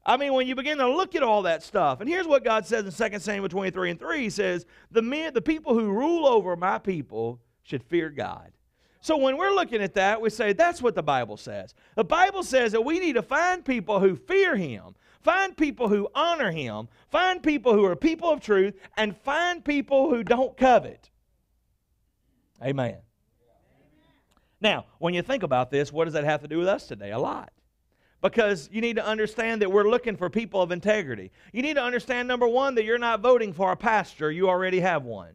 I 0.04 0.16
mean, 0.16 0.32
when 0.32 0.46
you 0.46 0.54
begin 0.54 0.78
to 0.78 0.90
look 0.90 1.14
at 1.14 1.22
all 1.22 1.42
that 1.42 1.62
stuff, 1.62 2.00
and 2.00 2.08
here's 2.08 2.26
what 2.26 2.42
God 2.42 2.66
says 2.66 2.84
in 3.00 3.10
2 3.10 3.18
Samuel 3.18 3.48
23 3.48 3.90
and 3.90 4.00
3 4.00 4.20
He 4.20 4.30
says, 4.30 4.64
the, 4.90 5.02
men, 5.02 5.34
the 5.34 5.42
people 5.42 5.74
who 5.74 5.90
rule 5.90 6.26
over 6.26 6.56
my 6.56 6.78
people 6.78 7.40
should 7.62 7.82
fear 7.84 8.08
God. 8.08 8.52
So 9.00 9.16
when 9.16 9.36
we're 9.36 9.52
looking 9.52 9.82
at 9.82 9.94
that, 9.94 10.20
we 10.20 10.30
say 10.30 10.52
that's 10.52 10.82
what 10.82 10.94
the 10.94 11.02
Bible 11.02 11.36
says. 11.36 11.74
The 11.94 12.04
Bible 12.04 12.42
says 12.42 12.72
that 12.72 12.84
we 12.84 12.98
need 12.98 13.14
to 13.14 13.22
find 13.22 13.64
people 13.64 14.00
who 14.00 14.16
fear 14.16 14.56
Him, 14.56 14.96
find 15.20 15.56
people 15.56 15.88
who 15.88 16.08
honor 16.14 16.50
Him, 16.50 16.88
find 17.10 17.42
people 17.42 17.72
who 17.72 17.84
are 17.84 17.94
people 17.94 18.30
of 18.30 18.40
truth, 18.40 18.74
and 18.96 19.16
find 19.16 19.64
people 19.64 20.10
who 20.10 20.24
don't 20.24 20.56
covet. 20.56 21.10
Amen. 22.62 22.96
Now, 24.60 24.86
when 24.98 25.14
you 25.14 25.22
think 25.22 25.44
about 25.44 25.70
this, 25.70 25.92
what 25.92 26.06
does 26.06 26.14
that 26.14 26.24
have 26.24 26.42
to 26.42 26.48
do 26.48 26.58
with 26.58 26.68
us 26.68 26.86
today? 26.88 27.12
A 27.12 27.18
lot. 27.18 27.52
Because 28.20 28.68
you 28.72 28.80
need 28.80 28.96
to 28.96 29.06
understand 29.06 29.62
that 29.62 29.70
we're 29.70 29.88
looking 29.88 30.16
for 30.16 30.28
people 30.28 30.60
of 30.60 30.72
integrity. 30.72 31.30
You 31.52 31.62
need 31.62 31.74
to 31.74 31.82
understand, 31.82 32.26
number 32.26 32.48
one, 32.48 32.74
that 32.74 32.84
you're 32.84 32.98
not 32.98 33.20
voting 33.20 33.52
for 33.52 33.70
a 33.70 33.76
pastor, 33.76 34.32
you 34.32 34.48
already 34.48 34.80
have 34.80 35.04
one. 35.04 35.34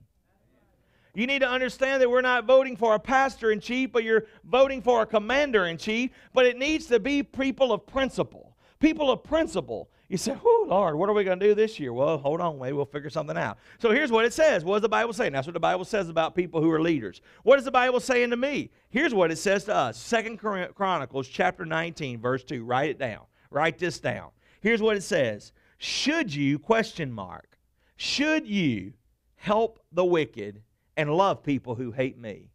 You 1.15 1.27
need 1.27 1.39
to 1.39 1.49
understand 1.49 2.01
that 2.01 2.09
we're 2.09 2.21
not 2.21 2.45
voting 2.45 2.75
for 2.75 2.95
a 2.95 2.99
pastor 2.99 3.51
in 3.51 3.59
chief, 3.59 3.91
but 3.91 4.03
you're 4.03 4.25
voting 4.45 4.81
for 4.81 5.03
a 5.03 5.05
commander 5.05 5.65
in 5.65 5.77
chief. 5.77 6.11
But 6.33 6.45
it 6.45 6.57
needs 6.57 6.87
to 6.87 6.99
be 6.99 7.21
people 7.21 7.71
of 7.71 7.85
principle. 7.85 8.55
People 8.79 9.11
of 9.11 9.23
principle. 9.23 9.89
You 10.09 10.17
say, 10.17 10.35
Oh, 10.43 10.65
Lord, 10.67 10.95
what 10.95 11.09
are 11.09 11.13
we 11.13 11.23
going 11.23 11.39
to 11.39 11.45
do 11.45 11.55
this 11.55 11.79
year? 11.79 11.93
Well, 11.93 12.17
hold 12.17 12.41
on, 12.41 12.57
we'll 12.57 12.85
figure 12.85 13.09
something 13.09 13.37
out. 13.37 13.57
So 13.79 13.91
here's 13.91 14.11
what 14.11 14.25
it 14.25 14.33
says. 14.33 14.65
What 14.65 14.75
does 14.75 14.81
the 14.81 14.89
Bible 14.89 15.13
say? 15.13 15.27
And 15.27 15.35
that's 15.35 15.47
what 15.47 15.53
the 15.53 15.59
Bible 15.59 15.85
says 15.85 16.09
about 16.09 16.35
people 16.35 16.61
who 16.61 16.71
are 16.71 16.81
leaders. 16.81 17.21
What 17.43 17.59
is 17.59 17.65
the 17.65 17.71
Bible 17.71 17.99
saying 17.99 18.31
to 18.31 18.37
me? 18.37 18.71
Here's 18.89 19.13
what 19.13 19.31
it 19.31 19.37
says 19.37 19.63
to 19.65 19.75
us 19.75 19.97
Second 19.97 20.37
Chronicles 20.37 21.27
chapter 21.27 21.65
19, 21.65 22.19
verse 22.19 22.43
2. 22.43 22.63
Write 22.63 22.89
it 22.89 22.99
down. 22.99 23.21
Write 23.51 23.77
this 23.77 23.99
down. 23.99 24.29
Here's 24.61 24.81
what 24.81 24.97
it 24.97 25.03
says. 25.03 25.51
Should 25.77 26.33
you, 26.33 26.57
question 26.57 27.11
mark, 27.11 27.59
should 27.97 28.47
you 28.47 28.93
help 29.35 29.79
the 29.91 30.05
wicked 30.05 30.61
and 30.97 31.13
love 31.13 31.43
people 31.43 31.75
who 31.75 31.91
hate 31.91 32.17
me. 32.17 32.49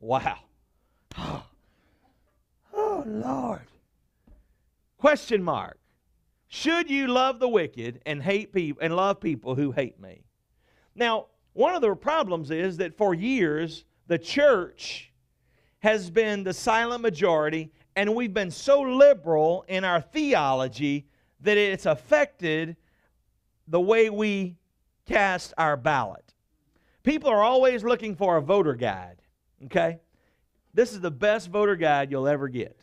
Wow. 0.00 0.38
Oh, 2.78 3.02
Lord. 3.06 3.66
Question 4.98 5.42
mark. 5.42 5.78
Should 6.48 6.90
you 6.90 7.08
love 7.08 7.40
the 7.40 7.48
wicked 7.48 8.00
and 8.04 8.22
hate 8.22 8.52
people 8.52 8.82
and 8.82 8.94
love 8.94 9.18
people 9.18 9.54
who 9.54 9.72
hate 9.72 9.98
me? 9.98 10.24
Now, 10.94 11.26
one 11.54 11.74
of 11.74 11.80
the 11.80 11.94
problems 11.94 12.50
is 12.50 12.76
that 12.76 12.96
for 12.96 13.14
years 13.14 13.84
the 14.08 14.18
church 14.18 15.10
has 15.78 16.10
been 16.10 16.44
the 16.44 16.52
silent 16.52 17.02
majority 17.02 17.72
and 17.96 18.14
we've 18.14 18.34
been 18.34 18.50
so 18.50 18.82
liberal 18.82 19.64
in 19.68 19.84
our 19.84 20.00
theology 20.00 21.06
that 21.40 21.56
it's 21.56 21.86
affected 21.86 22.76
the 23.68 23.80
way 23.80 24.10
we 24.10 24.56
cast 25.06 25.54
our 25.56 25.76
ballot. 25.76 26.25
People 27.06 27.30
are 27.30 27.44
always 27.44 27.84
looking 27.84 28.16
for 28.16 28.36
a 28.36 28.42
voter 28.42 28.74
guide, 28.74 29.22
okay? 29.66 30.00
This 30.74 30.92
is 30.92 31.00
the 31.00 31.10
best 31.10 31.50
voter 31.50 31.76
guide 31.76 32.10
you'll 32.10 32.26
ever 32.26 32.48
get. 32.48 32.76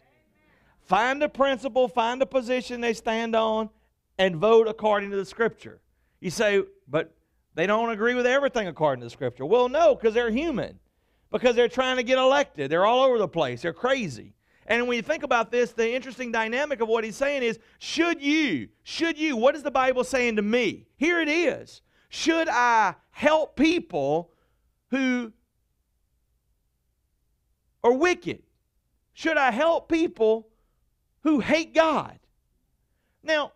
Find 0.79 1.21
a 1.21 1.27
principle, 1.27 1.89
find 1.89 2.21
a 2.21 2.25
position 2.25 2.79
they 2.79 2.93
stand 2.93 3.35
on, 3.35 3.69
and 4.17 4.37
vote 4.37 4.69
according 4.69 5.11
to 5.11 5.17
the 5.17 5.25
Scripture. 5.25 5.81
You 6.21 6.29
say, 6.29 6.63
but 6.87 7.13
they 7.55 7.67
don't 7.67 7.89
agree 7.89 8.13
with 8.13 8.25
everything 8.25 8.69
according 8.69 9.01
to 9.01 9.07
the 9.07 9.09
Scripture. 9.09 9.45
Well, 9.45 9.67
no, 9.67 9.93
because 9.93 10.13
they're 10.13 10.31
human, 10.31 10.79
because 11.29 11.57
they're 11.57 11.67
trying 11.67 11.97
to 11.97 12.03
get 12.03 12.17
elected. 12.17 12.71
They're 12.71 12.85
all 12.85 13.03
over 13.03 13.17
the 13.17 13.27
place, 13.27 13.61
they're 13.61 13.73
crazy. 13.73 14.35
And 14.67 14.87
when 14.87 14.95
you 14.95 15.03
think 15.03 15.23
about 15.23 15.51
this, 15.51 15.73
the 15.73 15.93
interesting 15.93 16.31
dynamic 16.31 16.79
of 16.79 16.87
what 16.87 17.03
he's 17.03 17.17
saying 17.17 17.43
is 17.43 17.59
should 17.77 18.21
you, 18.21 18.69
should 18.83 19.19
you, 19.19 19.35
what 19.35 19.53
is 19.53 19.63
the 19.63 19.71
Bible 19.71 20.05
saying 20.05 20.37
to 20.37 20.41
me? 20.41 20.85
Here 20.95 21.19
it 21.19 21.27
is. 21.27 21.81
Should 22.15 22.47
I 22.47 22.93
help 23.09 23.55
people 23.55 24.29
who 24.91 25.33
are 27.83 27.91
wicked? 27.91 28.43
Should 29.13 29.35
I 29.35 29.49
help 29.49 29.89
people 29.89 30.47
who 31.23 31.39
hate 31.39 31.73
God? 31.73 32.19
Now, 33.23 33.53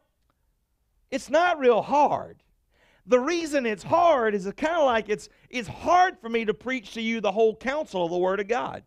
it's 1.11 1.29
not 1.29 1.59
real 1.59 1.83
hard. 1.83 2.41
The 3.05 3.19
reason 3.19 3.67
it's 3.67 3.83
hard 3.83 4.33
is 4.33 4.51
kind 4.57 4.75
of 4.75 4.85
like 4.85 5.07
it's, 5.07 5.29
it's 5.51 5.67
hard 5.67 6.17
for 6.17 6.27
me 6.27 6.43
to 6.43 6.53
preach 6.55 6.95
to 6.95 7.01
you 7.01 7.21
the 7.21 7.31
whole 7.31 7.55
counsel 7.55 8.05
of 8.05 8.11
the 8.11 8.17
Word 8.17 8.39
of 8.39 8.47
God. 8.47 8.81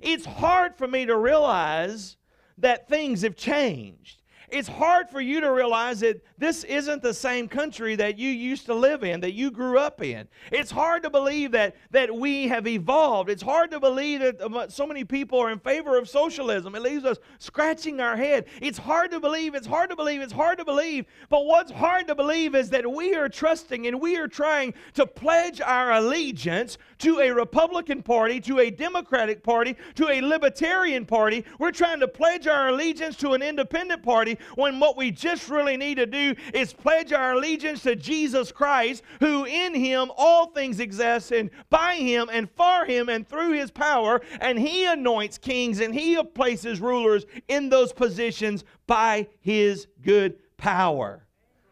It's 0.00 0.24
hard 0.24 0.78
for 0.78 0.88
me 0.88 1.04
to 1.04 1.18
realize 1.18 2.16
that 2.56 2.88
things 2.88 3.20
have 3.20 3.36
changed 3.36 4.21
it's 4.52 4.68
hard 4.68 5.08
for 5.08 5.20
you 5.20 5.40
to 5.40 5.50
realize 5.50 6.00
that 6.00 6.22
this 6.36 6.62
isn't 6.64 7.02
the 7.02 7.14
same 7.14 7.48
country 7.48 7.96
that 7.96 8.18
you 8.18 8.28
used 8.28 8.66
to 8.66 8.74
live 8.74 9.02
in, 9.02 9.20
that 9.20 9.32
you 9.32 9.50
grew 9.50 9.78
up 9.78 10.02
in. 10.02 10.28
It's 10.50 10.70
hard 10.70 11.02
to 11.04 11.10
believe 11.10 11.52
that, 11.52 11.74
that 11.90 12.14
we 12.14 12.48
have 12.48 12.66
evolved. 12.66 13.30
It's 13.30 13.42
hard 13.42 13.70
to 13.70 13.80
believe 13.80 14.20
that 14.20 14.66
so 14.70 14.86
many 14.86 15.04
people 15.04 15.40
are 15.40 15.50
in 15.50 15.58
favor 15.58 15.96
of 15.96 16.08
socialism. 16.08 16.74
It 16.74 16.82
leaves 16.82 17.06
us 17.06 17.16
scratching 17.38 18.00
our 18.00 18.14
head. 18.14 18.44
It's 18.60 18.76
hard 18.76 19.10
to 19.12 19.20
believe, 19.20 19.54
it's 19.54 19.66
hard 19.66 19.88
to 19.88 19.96
believe, 19.96 20.20
it's 20.20 20.32
hard 20.32 20.58
to 20.58 20.64
believe. 20.66 21.06
But 21.30 21.46
what's 21.46 21.72
hard 21.72 22.06
to 22.08 22.14
believe 22.14 22.54
is 22.54 22.68
that 22.70 22.90
we 22.90 23.14
are 23.14 23.30
trusting 23.30 23.86
and 23.86 24.00
we 24.00 24.16
are 24.16 24.28
trying 24.28 24.74
to 24.94 25.06
pledge 25.06 25.62
our 25.62 25.92
allegiance 25.92 26.76
to 26.98 27.20
a 27.20 27.30
Republican 27.30 28.02
Party, 28.02 28.38
to 28.40 28.58
a 28.58 28.70
Democratic 28.70 29.42
Party, 29.42 29.76
to 29.94 30.10
a 30.10 30.20
Libertarian 30.20 31.06
Party. 31.06 31.44
We're 31.58 31.72
trying 31.72 32.00
to 32.00 32.08
pledge 32.08 32.46
our 32.46 32.68
allegiance 32.68 33.16
to 33.16 33.32
an 33.32 33.40
independent 33.40 34.02
party 34.02 34.36
when 34.54 34.80
what 34.80 34.96
we 34.96 35.10
just 35.10 35.48
really 35.48 35.76
need 35.76 35.96
to 35.96 36.06
do 36.06 36.34
is 36.52 36.72
pledge 36.72 37.12
our 37.12 37.32
allegiance 37.32 37.82
to 37.82 37.96
Jesus 37.96 38.52
Christ, 38.52 39.02
who 39.20 39.44
in 39.44 39.74
him 39.74 40.10
all 40.16 40.46
things 40.46 40.80
exist, 40.80 41.32
and 41.32 41.50
by 41.70 41.96
him 41.96 42.28
and 42.32 42.50
for 42.50 42.84
him 42.84 43.08
and 43.08 43.26
through 43.26 43.52
his 43.52 43.70
power, 43.70 44.20
and 44.40 44.58
he 44.58 44.84
anoints 44.84 45.38
kings 45.38 45.80
and 45.80 45.94
he 45.94 46.22
places 46.22 46.80
rulers 46.80 47.26
in 47.48 47.68
those 47.68 47.92
positions 47.92 48.64
by 48.86 49.28
his 49.40 49.86
good 50.02 50.36
power. 50.56 51.26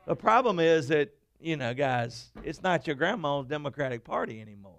The 0.07 0.17
problem 0.17 0.59
is 0.59 0.89
that, 0.89 1.15
you 1.41 1.57
know, 1.57 1.75
guys, 1.75 2.31
it's 2.43 2.63
not 2.63 2.87
your 2.87 2.97
grandma's 2.97 3.47
Democratic 3.47 4.05
Party 4.05 4.41
anymore. 4.41 4.75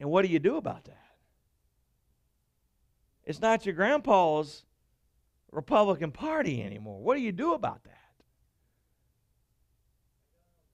And 0.00 0.10
what 0.10 0.22
do 0.22 0.28
you 0.28 0.38
do 0.38 0.56
about 0.56 0.84
that? 0.84 1.05
It's 3.26 3.40
not 3.40 3.66
your 3.66 3.74
grandpa's 3.74 4.64
Republican 5.50 6.12
Party 6.12 6.62
anymore. 6.62 7.00
What 7.00 7.16
do 7.16 7.22
you 7.22 7.32
do 7.32 7.54
about 7.54 7.82
that? 7.84 7.92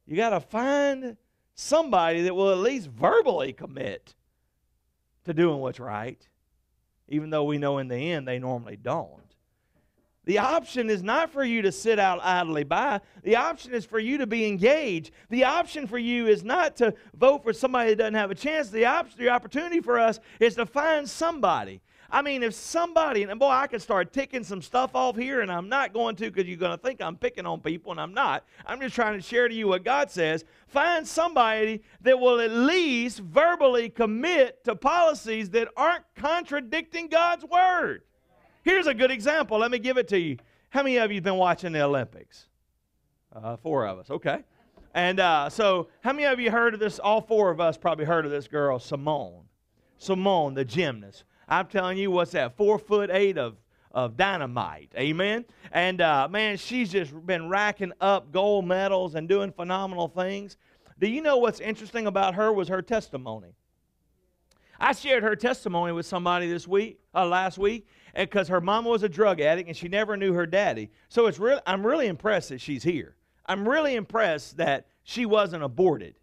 You 0.07 0.17
got 0.17 0.31
to 0.31 0.41
find 0.41 1.17
somebody 1.55 2.23
that 2.23 2.35
will 2.35 2.51
at 2.51 2.59
least 2.59 2.89
verbally 2.89 3.53
commit 3.53 4.15
to 5.25 5.33
doing 5.33 5.59
what's 5.61 5.81
right, 5.81 6.29
even 7.09 7.31
though 7.31 7.45
we 7.45 7.57
know 7.59 7.79
in 7.79 7.89
the 7.89 7.97
end 7.97 8.29
they 8.29 8.39
normally 8.39 8.77
don't. 8.77 9.23
The 10.25 10.39
option 10.39 10.89
is 10.89 11.03
not 11.03 11.31
for 11.31 11.43
you 11.43 11.63
to 11.63 11.73
sit 11.73 11.99
out 11.99 12.21
idly 12.23 12.63
by. 12.63 13.01
The 13.25 13.37
option 13.37 13.75
is 13.75 13.85
for 13.85 13.99
you 13.99 14.19
to 14.19 14.27
be 14.27 14.47
engaged. 14.47 15.11
The 15.31 15.45
option 15.45 15.87
for 15.87 15.99
you 15.99 16.29
is 16.29 16.45
not 16.45 16.77
to 16.77 16.95
vote 17.15 17.43
for 17.43 17.53
somebody 17.53 17.91
that 17.91 17.99
doesn't 17.99 18.15
have 18.15 18.31
a 18.31 18.37
chance. 18.37 18.71
The, 18.71 18.85
op- 18.85 19.17
the 19.17 19.31
opportunity 19.31 19.81
for 19.81 19.99
us 19.99 20.21
is 20.39 20.55
to 20.57 20.67
find 20.67 21.09
somebody 21.09 21.81
I 22.14 22.21
mean, 22.21 22.42
if 22.42 22.52
somebody, 22.52 23.23
and 23.23 23.40
boy, 23.40 23.49
I 23.49 23.66
could 23.66 23.81
start 23.81 24.12
ticking 24.12 24.45
some 24.45 24.61
stuff 24.61 24.95
off 24.95 25.16
here, 25.16 25.40
and 25.40 25.50
I'm 25.50 25.71
not 25.71 25.95
going 25.95 26.14
to 26.16 26.31
because 26.31 26.47
you're 26.47 26.59
going 26.59 26.76
to 26.76 26.83
think 26.83 27.00
I'm 27.00 27.16
picking 27.16 27.47
on 27.47 27.61
people, 27.61 27.90
and 27.90 27.99
I'm 27.99 28.12
not. 28.12 28.45
I'm 28.66 28.83
just 28.83 28.95
trying 28.95 29.19
to 29.19 29.23
share 29.23 29.49
to 29.49 29.54
you 29.54 29.69
what 29.69 29.83
God 29.83 30.11
says. 30.11 30.45
Find 30.66 31.09
somebody 31.09 31.83
that 32.02 32.21
will 32.21 32.38
at 32.40 32.50
least 32.50 33.21
verbally 33.21 33.88
commit 33.88 34.62
to 34.64 34.76
policies 34.76 35.49
that 35.50 35.69
aren't 35.75 36.04
contradicting 36.14 37.09
God's 37.09 37.47
word. 37.47 38.02
Here's 38.62 38.87
a 38.87 38.95
good 38.95 39.11
example. 39.11 39.59
Let 39.59 39.71
me 39.71 39.78
give 39.78 39.97
it 39.97 40.09
to 40.09 40.19
you. 40.19 40.37
How 40.69 40.83
many 40.83 40.99
of 40.99 41.11
you 41.11 41.16
have 41.16 41.25
been 41.25 41.37
watching 41.37 41.73
the 41.73 41.83
Olympics? 41.83 42.47
Uh, 43.35 43.57
four 43.57 43.87
of 43.87 43.99
us. 43.99 44.11
Okay. 44.11 44.45
And 44.95 45.19
uh, 45.19 45.49
so, 45.49 45.88
how 46.02 46.12
many 46.12 46.25
of 46.25 46.38
you 46.38 46.50
heard 46.50 46.75
of 46.75 46.81
this? 46.81 46.99
All 46.99 47.23
four 47.23 47.50
of 47.50 47.59
us 47.59 47.78
probably 47.78 48.04
heard 48.04 48.26
of 48.26 48.31
this 48.31 48.49
girl, 48.49 48.78
Simone. 48.78 49.45
Simone, 49.97 50.52
the 50.52 50.66
gymnast. 50.66 51.25
I'm 51.53 51.67
telling 51.67 51.99
you, 51.99 52.11
what's 52.11 52.33
that? 52.33 52.57
Four 52.57 52.79
foot 52.79 53.11
eight 53.11 53.39
of 53.39 53.57
of 53.93 54.17
dynamite. 54.17 54.91
Amen. 54.97 55.45
And 55.71 56.01
uh, 56.01 56.29
man, 56.31 56.57
she's 56.57 56.91
just 56.91 57.27
been 57.27 57.49
racking 57.49 57.93
up 58.01 58.33
gold 58.33 58.67
medals 58.67 59.15
and 59.15 59.29
doing 59.29 59.53
phenomenal 59.53 60.09
things. 60.09 60.57
Do 60.99 61.07
you 61.07 61.21
know 61.21 61.37
what's 61.37 61.61
interesting 61.61 62.07
about 62.07 62.35
her 62.35 62.53
was 62.53 62.69
her 62.69 62.81
testimony? 62.81 63.55
I 64.81 64.93
shared 64.93 65.23
her 65.23 65.37
testimony 65.37 65.93
with 65.93 66.07
somebody 66.07 66.49
this 66.49 66.67
week, 66.67 67.01
uh, 67.15 67.27
last 67.27 67.59
week, 67.59 67.87
because 68.17 68.49
her 68.49 68.61
mama 68.61 68.89
was 68.89 69.03
a 69.03 69.09
drug 69.09 69.41
addict 69.41 69.69
and 69.69 69.77
she 69.77 69.89
never 69.89 70.17
knew 70.17 70.33
her 70.33 70.47
daddy. 70.47 70.91
So 71.09 71.27
it's 71.27 71.39
real. 71.39 71.61
I'm 71.67 71.87
really 71.87 72.07
impressed 72.07 72.49
that 72.49 72.61
she's 72.61 72.83
here. 72.83 73.15
I'm 73.47 73.69
really 73.69 73.95
impressed 73.95 74.57
that 74.57 74.87
she 75.05 75.27
wasn't 75.27 75.63
aborted. 75.63 76.15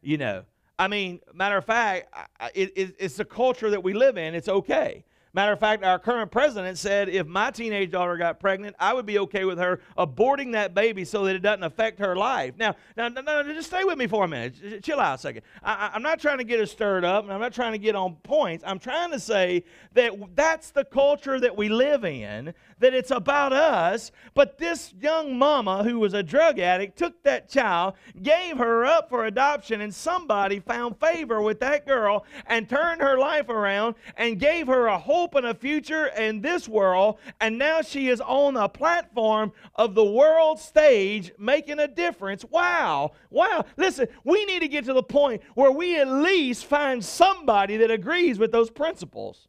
You 0.00 0.18
know, 0.18 0.44
I 0.78 0.88
mean, 0.88 1.20
matter 1.34 1.56
of 1.56 1.64
fact, 1.64 2.14
it, 2.54 2.72
it, 2.76 2.94
it's 2.98 3.16
the 3.16 3.24
culture 3.24 3.70
that 3.70 3.82
we 3.82 3.94
live 3.94 4.16
in. 4.16 4.34
It's 4.34 4.48
okay. 4.48 5.04
Matter 5.38 5.52
of 5.52 5.60
fact, 5.60 5.84
our 5.84 6.00
current 6.00 6.32
president 6.32 6.78
said 6.78 7.08
if 7.08 7.24
my 7.28 7.52
teenage 7.52 7.92
daughter 7.92 8.16
got 8.16 8.40
pregnant, 8.40 8.74
I 8.80 8.92
would 8.92 9.06
be 9.06 9.20
okay 9.20 9.44
with 9.44 9.56
her 9.58 9.78
aborting 9.96 10.50
that 10.54 10.74
baby 10.74 11.04
so 11.04 11.26
that 11.26 11.36
it 11.36 11.42
doesn't 11.42 11.62
affect 11.62 12.00
her 12.00 12.16
life. 12.16 12.54
Now, 12.58 12.74
now, 12.96 13.06
no, 13.06 13.20
no, 13.20 13.44
just 13.44 13.68
stay 13.68 13.84
with 13.84 13.96
me 13.98 14.08
for 14.08 14.24
a 14.24 14.26
minute. 14.26 14.82
Chill 14.82 14.98
out 14.98 15.14
a 15.14 15.18
second. 15.18 15.42
I, 15.62 15.92
I'm 15.94 16.02
not 16.02 16.18
trying 16.18 16.38
to 16.38 16.44
get 16.44 16.58
us 16.58 16.72
stirred 16.72 17.04
up, 17.04 17.22
and 17.22 17.32
I'm 17.32 17.38
not 17.38 17.52
trying 17.52 17.70
to 17.70 17.78
get 17.78 17.94
on 17.94 18.16
points. 18.24 18.64
I'm 18.66 18.80
trying 18.80 19.12
to 19.12 19.20
say 19.20 19.62
that 19.92 20.12
that's 20.34 20.72
the 20.72 20.84
culture 20.84 21.38
that 21.38 21.56
we 21.56 21.68
live 21.68 22.04
in, 22.04 22.52
that 22.80 22.92
it's 22.92 23.12
about 23.12 23.52
us. 23.52 24.10
But 24.34 24.58
this 24.58 24.92
young 25.00 25.38
mama 25.38 25.84
who 25.84 26.00
was 26.00 26.14
a 26.14 26.22
drug 26.24 26.58
addict 26.58 26.98
took 26.98 27.22
that 27.22 27.48
child, 27.48 27.94
gave 28.24 28.58
her 28.58 28.84
up 28.84 29.08
for 29.08 29.26
adoption, 29.26 29.82
and 29.82 29.94
somebody 29.94 30.58
found 30.58 30.98
favor 30.98 31.40
with 31.40 31.60
that 31.60 31.86
girl 31.86 32.26
and 32.46 32.68
turned 32.68 33.00
her 33.00 33.16
life 33.16 33.48
around 33.48 33.94
and 34.16 34.40
gave 34.40 34.66
her 34.66 34.88
a 34.88 34.98
whole 34.98 35.27
hope 35.28 35.34
and 35.34 35.46
a 35.46 35.54
future 35.54 36.06
in 36.06 36.40
this 36.40 36.66
world, 36.66 37.18
and 37.40 37.58
now 37.58 37.82
she 37.82 38.08
is 38.08 38.20
on 38.20 38.56
a 38.56 38.68
platform 38.68 39.52
of 39.74 39.94
the 39.94 40.04
world 40.04 40.58
stage 40.58 41.32
making 41.38 41.78
a 41.78 41.86
difference. 41.86 42.44
Wow. 42.50 43.12
Wow. 43.30 43.66
Listen, 43.76 44.08
we 44.24 44.44
need 44.46 44.60
to 44.60 44.68
get 44.68 44.86
to 44.86 44.94
the 44.94 45.02
point 45.02 45.42
where 45.54 45.70
we 45.70 46.00
at 46.00 46.08
least 46.08 46.64
find 46.64 47.04
somebody 47.04 47.76
that 47.78 47.90
agrees 47.90 48.38
with 48.38 48.52
those 48.52 48.70
principles. 48.70 49.48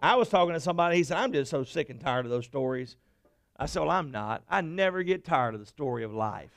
I 0.00 0.16
was 0.16 0.28
talking 0.28 0.54
to 0.54 0.60
somebody, 0.60 0.96
he 0.96 1.04
said, 1.04 1.18
I'm 1.18 1.32
just 1.32 1.50
so 1.50 1.64
sick 1.64 1.90
and 1.90 2.00
tired 2.00 2.24
of 2.24 2.30
those 2.30 2.46
stories. 2.46 2.96
I 3.56 3.66
said, 3.66 3.80
Well, 3.80 3.90
I'm 3.90 4.10
not. 4.10 4.42
I 4.48 4.62
never 4.62 5.02
get 5.02 5.24
tired 5.24 5.54
of 5.54 5.60
the 5.60 5.66
story 5.66 6.02
of 6.02 6.12
life. 6.12 6.50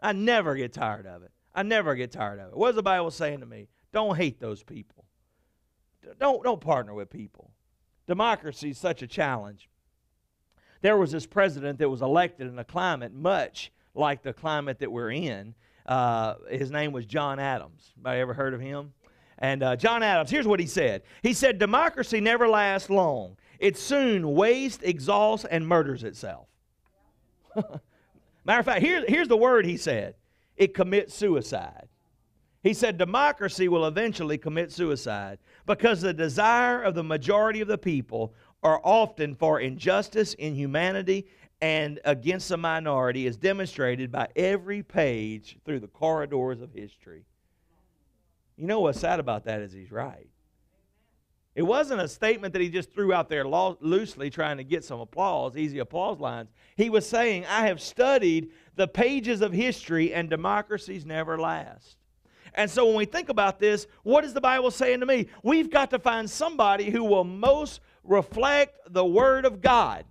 I 0.00 0.12
never 0.12 0.54
get 0.54 0.72
tired 0.72 1.06
of 1.06 1.22
it. 1.22 1.32
I 1.54 1.62
never 1.62 1.94
get 1.94 2.12
tired 2.12 2.38
of 2.40 2.52
it. 2.52 2.56
What 2.56 2.70
is 2.70 2.76
the 2.76 2.82
Bible 2.82 3.10
saying 3.10 3.40
to 3.40 3.46
me? 3.46 3.68
Don't 3.92 4.16
hate 4.16 4.40
those 4.40 4.62
people. 4.62 5.05
Don't, 6.18 6.42
don't 6.42 6.60
partner 6.60 6.94
with 6.94 7.10
people. 7.10 7.50
Democracy 8.06 8.70
is 8.70 8.78
such 8.78 9.02
a 9.02 9.06
challenge. 9.06 9.68
There 10.82 10.96
was 10.96 11.10
this 11.10 11.26
president 11.26 11.78
that 11.78 11.88
was 11.88 12.02
elected 12.02 12.46
in 12.46 12.58
a 12.58 12.64
climate 12.64 13.12
much 13.12 13.72
like 13.94 14.22
the 14.22 14.32
climate 14.32 14.78
that 14.80 14.92
we're 14.92 15.10
in. 15.10 15.54
Uh, 15.86 16.34
his 16.50 16.70
name 16.70 16.92
was 16.92 17.06
John 17.06 17.38
Adams. 17.38 17.92
Anybody 17.96 18.20
ever 18.20 18.34
heard 18.34 18.54
of 18.54 18.60
him? 18.60 18.92
And 19.38 19.62
uh, 19.62 19.76
John 19.76 20.02
Adams, 20.02 20.30
here's 20.30 20.46
what 20.46 20.60
he 20.60 20.66
said. 20.66 21.02
He 21.22 21.32
said, 21.32 21.58
Democracy 21.58 22.20
never 22.20 22.48
lasts 22.48 22.88
long. 22.88 23.36
It 23.58 23.76
soon 23.76 24.34
wastes, 24.34 24.82
exhausts, 24.82 25.46
and 25.50 25.66
murders 25.66 26.04
itself. 26.04 26.48
Matter 28.44 28.60
of 28.60 28.66
fact, 28.66 28.82
here, 28.82 29.04
here's 29.08 29.28
the 29.28 29.36
word 29.36 29.66
he 29.66 29.76
said 29.76 30.14
it 30.56 30.74
commits 30.74 31.14
suicide. 31.14 31.88
He 32.66 32.74
said 32.74 32.98
democracy 32.98 33.68
will 33.68 33.86
eventually 33.86 34.38
commit 34.38 34.72
suicide 34.72 35.38
because 35.66 36.00
the 36.00 36.12
desire 36.12 36.82
of 36.82 36.96
the 36.96 37.04
majority 37.04 37.60
of 37.60 37.68
the 37.68 37.78
people 37.78 38.34
are 38.60 38.80
often 38.82 39.36
for 39.36 39.60
injustice, 39.60 40.34
inhumanity, 40.34 41.28
and 41.60 42.00
against 42.04 42.48
the 42.48 42.56
minority 42.56 43.28
is 43.28 43.36
demonstrated 43.36 44.10
by 44.10 44.26
every 44.34 44.82
page 44.82 45.58
through 45.64 45.78
the 45.78 45.86
corridors 45.86 46.60
of 46.60 46.72
history. 46.72 47.24
You 48.56 48.66
know 48.66 48.80
what's 48.80 48.98
sad 48.98 49.20
about 49.20 49.44
that 49.44 49.60
is 49.60 49.72
he's 49.72 49.92
right. 49.92 50.26
It 51.54 51.62
wasn't 51.62 52.00
a 52.00 52.08
statement 52.08 52.52
that 52.54 52.62
he 52.62 52.68
just 52.68 52.92
threw 52.92 53.12
out 53.12 53.28
there 53.28 53.46
loosely 53.46 54.28
trying 54.28 54.56
to 54.56 54.64
get 54.64 54.82
some 54.82 54.98
applause, 54.98 55.56
easy 55.56 55.78
applause 55.78 56.18
lines. 56.18 56.50
He 56.76 56.90
was 56.90 57.08
saying, 57.08 57.46
I 57.46 57.68
have 57.68 57.80
studied 57.80 58.50
the 58.74 58.88
pages 58.88 59.40
of 59.40 59.52
history 59.52 60.12
and 60.12 60.28
democracies 60.28 61.06
never 61.06 61.38
last. 61.38 61.96
And 62.56 62.70
so 62.70 62.86
when 62.86 62.96
we 62.96 63.04
think 63.04 63.28
about 63.28 63.60
this, 63.60 63.86
what 64.02 64.24
is 64.24 64.32
the 64.32 64.40
Bible 64.40 64.70
saying 64.70 65.00
to 65.00 65.06
me? 65.06 65.28
We've 65.42 65.70
got 65.70 65.90
to 65.90 65.98
find 65.98 66.28
somebody 66.28 66.90
who 66.90 67.04
will 67.04 67.24
most 67.24 67.80
reflect 68.02 68.78
the 68.88 69.04
Word 69.04 69.44
of 69.44 69.60
God. 69.60 70.06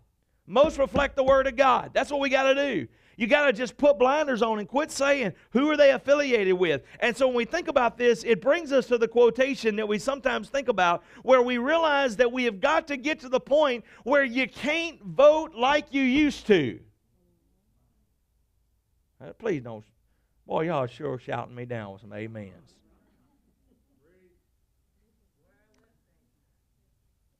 Most 0.45 0.77
reflect 0.77 1.15
the 1.15 1.23
Word 1.23 1.47
of 1.47 1.55
God. 1.55 1.89
That's 1.93 2.11
what 2.11 2.21
we 2.21 2.29
got 2.29 2.43
to 2.43 2.55
do. 2.55 2.87
You 3.17 3.27
got 3.27 3.45
to 3.45 3.53
just 3.53 3.77
put 3.77 3.97
blinders 3.97 4.41
on 4.41 4.59
and 4.59 4.67
quit 4.67 4.91
saying, 4.91 5.33
who 5.51 5.71
are 5.71 5.77
they 5.77 5.91
affiliated 5.91 6.53
with? 6.53 6.83
And 6.99 7.15
so 7.15 7.27
when 7.27 7.35
we 7.37 7.45
think 7.45 7.67
about 7.67 7.97
this, 7.97 8.23
it 8.25 8.41
brings 8.41 8.71
us 8.71 8.87
to 8.87 8.97
the 8.97 9.07
quotation 9.07 9.77
that 9.77 9.87
we 9.87 9.97
sometimes 9.97 10.49
think 10.49 10.67
about 10.67 11.01
where 11.23 11.41
we 11.41 11.57
realize 11.57 12.17
that 12.17 12.31
we 12.31 12.43
have 12.43 12.59
got 12.59 12.87
to 12.87 12.97
get 12.97 13.21
to 13.21 13.29
the 13.29 13.39
point 13.39 13.85
where 14.03 14.23
you 14.23 14.47
can't 14.47 15.01
vote 15.01 15.55
like 15.55 15.87
you 15.91 16.03
used 16.03 16.45
to. 16.47 16.79
Uh, 19.23 19.31
please 19.33 19.63
don't 19.63 19.85
Boy, 20.45 20.67
y'all 20.67 20.87
sure 20.87 21.17
shouting 21.17 21.55
me 21.55 21.65
down 21.65 21.93
with 21.93 22.01
some 22.01 22.13
amens. 22.13 22.75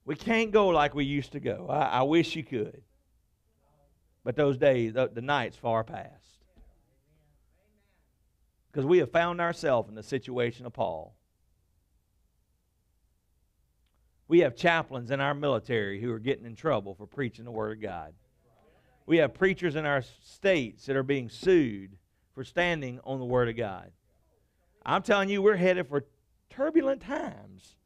We 0.04 0.14
can't 0.14 0.52
go 0.52 0.68
like 0.68 0.94
we 0.94 1.04
used 1.04 1.32
to 1.32 1.40
go. 1.40 1.66
I, 1.68 1.98
I 1.98 2.02
wish 2.02 2.36
you 2.36 2.44
could. 2.44 2.82
But 4.24 4.36
those 4.36 4.56
days, 4.56 4.92
the, 4.94 5.08
the 5.12 5.20
night's 5.20 5.56
far 5.56 5.84
past. 5.84 6.12
Because 8.70 8.86
we 8.86 8.98
have 8.98 9.10
found 9.10 9.40
ourselves 9.40 9.88
in 9.88 9.94
the 9.94 10.02
situation 10.02 10.66
of 10.66 10.72
Paul. 10.72 11.16
We 14.28 14.40
have 14.40 14.56
chaplains 14.56 15.10
in 15.10 15.20
our 15.20 15.34
military 15.34 16.00
who 16.00 16.12
are 16.12 16.18
getting 16.18 16.44
in 16.44 16.56
trouble 16.56 16.94
for 16.94 17.06
preaching 17.06 17.44
the 17.44 17.50
Word 17.50 17.78
of 17.78 17.82
God. 17.82 18.14
We 19.06 19.18
have 19.18 19.34
preachers 19.34 19.76
in 19.76 19.86
our 19.86 20.02
states 20.24 20.86
that 20.86 20.96
are 20.96 21.04
being 21.04 21.28
sued 21.28 21.96
for 22.36 22.44
standing 22.44 23.00
on 23.02 23.18
the 23.18 23.24
Word 23.24 23.48
of 23.48 23.56
God. 23.56 23.90
I'm 24.84 25.02
telling 25.02 25.30
you, 25.30 25.40
we're 25.40 25.56
headed 25.56 25.88
for 25.88 26.04
turbulent 26.50 27.00
times. 27.00 27.76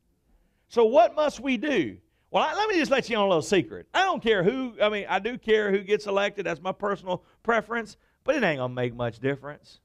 So, 0.69 0.85
what 0.85 1.15
must 1.15 1.39
we 1.39 1.57
do? 1.57 1.99
Well, 2.33 2.43
I, 2.43 2.55
let 2.55 2.69
me 2.69 2.75
just 2.75 2.91
let 2.91 3.09
you 3.09 3.17
on 3.17 3.25
a 3.25 3.29
little 3.29 3.43
secret. 3.43 3.87
I 3.95 4.03
don't 4.03 4.21
care 4.21 4.43
who, 4.43 4.75
I 4.83 4.89
mean, 4.89 5.07
I 5.09 5.21
do 5.21 5.39
care 5.39 5.71
who 5.71 5.79
gets 5.79 6.07
elected. 6.07 6.47
That's 6.47 6.61
my 6.61 6.73
personal 6.73 7.23
preference, 7.45 7.97
but 8.25 8.35
it 8.35 8.43
ain't 8.43 8.59
going 8.59 8.73
to 8.73 8.75
make 8.75 8.93
much 8.93 9.21
difference. 9.21 9.79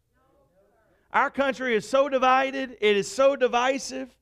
Our 1.13 1.29
country 1.29 1.75
is 1.75 1.87
so 1.87 2.09
divided, 2.09 2.75
it 2.81 2.97
is 2.97 3.09
so 3.09 3.35
divisive 3.35 4.15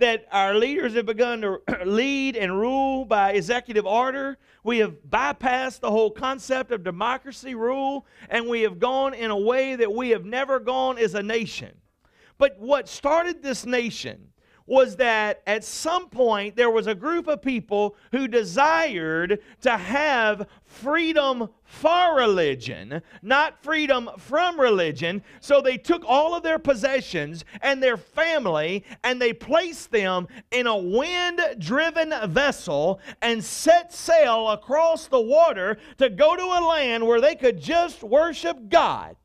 that 0.00 0.26
our 0.32 0.54
leaders 0.54 0.94
have 0.94 1.06
begun 1.06 1.40
to 1.42 1.60
lead 1.84 2.36
and 2.36 2.58
rule 2.58 3.04
by 3.04 3.32
executive 3.32 3.86
order. 3.86 4.36
We 4.64 4.78
have 4.78 4.96
bypassed 5.08 5.80
the 5.80 5.90
whole 5.90 6.10
concept 6.10 6.72
of 6.72 6.82
democracy 6.82 7.54
rule, 7.54 8.06
and 8.28 8.48
we 8.48 8.62
have 8.62 8.78
gone 8.78 9.14
in 9.14 9.30
a 9.30 9.38
way 9.38 9.76
that 9.76 9.92
we 9.92 10.10
have 10.10 10.24
never 10.24 10.58
gone 10.58 10.98
as 10.98 11.14
a 11.14 11.22
nation. 11.22 11.76
But 12.38 12.58
what 12.58 12.88
started 12.88 13.42
this 13.42 13.64
nation 13.64 14.32
was 14.70 14.94
that 14.94 15.42
at 15.48 15.64
some 15.64 16.08
point 16.08 16.54
there 16.54 16.70
was 16.70 16.86
a 16.86 16.94
group 16.94 17.26
of 17.26 17.42
people 17.42 17.96
who 18.12 18.28
desired 18.28 19.40
to 19.60 19.76
have 19.76 20.46
freedom 20.64 21.48
for 21.64 22.14
religion, 22.14 23.02
not 23.20 23.60
freedom 23.64 24.08
from 24.16 24.60
religion. 24.60 25.24
So 25.40 25.60
they 25.60 25.76
took 25.76 26.04
all 26.06 26.36
of 26.36 26.44
their 26.44 26.60
possessions 26.60 27.44
and 27.62 27.82
their 27.82 27.96
family 27.96 28.84
and 29.02 29.20
they 29.20 29.32
placed 29.32 29.90
them 29.90 30.28
in 30.52 30.68
a 30.68 30.76
wind 30.78 31.40
driven 31.58 32.14
vessel 32.30 33.00
and 33.22 33.42
set 33.42 33.92
sail 33.92 34.50
across 34.50 35.08
the 35.08 35.20
water 35.20 35.78
to 35.98 36.08
go 36.08 36.36
to 36.36 36.42
a 36.44 36.62
land 36.64 37.04
where 37.04 37.20
they 37.20 37.34
could 37.34 37.60
just 37.60 38.04
worship 38.04 38.68
God. 38.68 39.16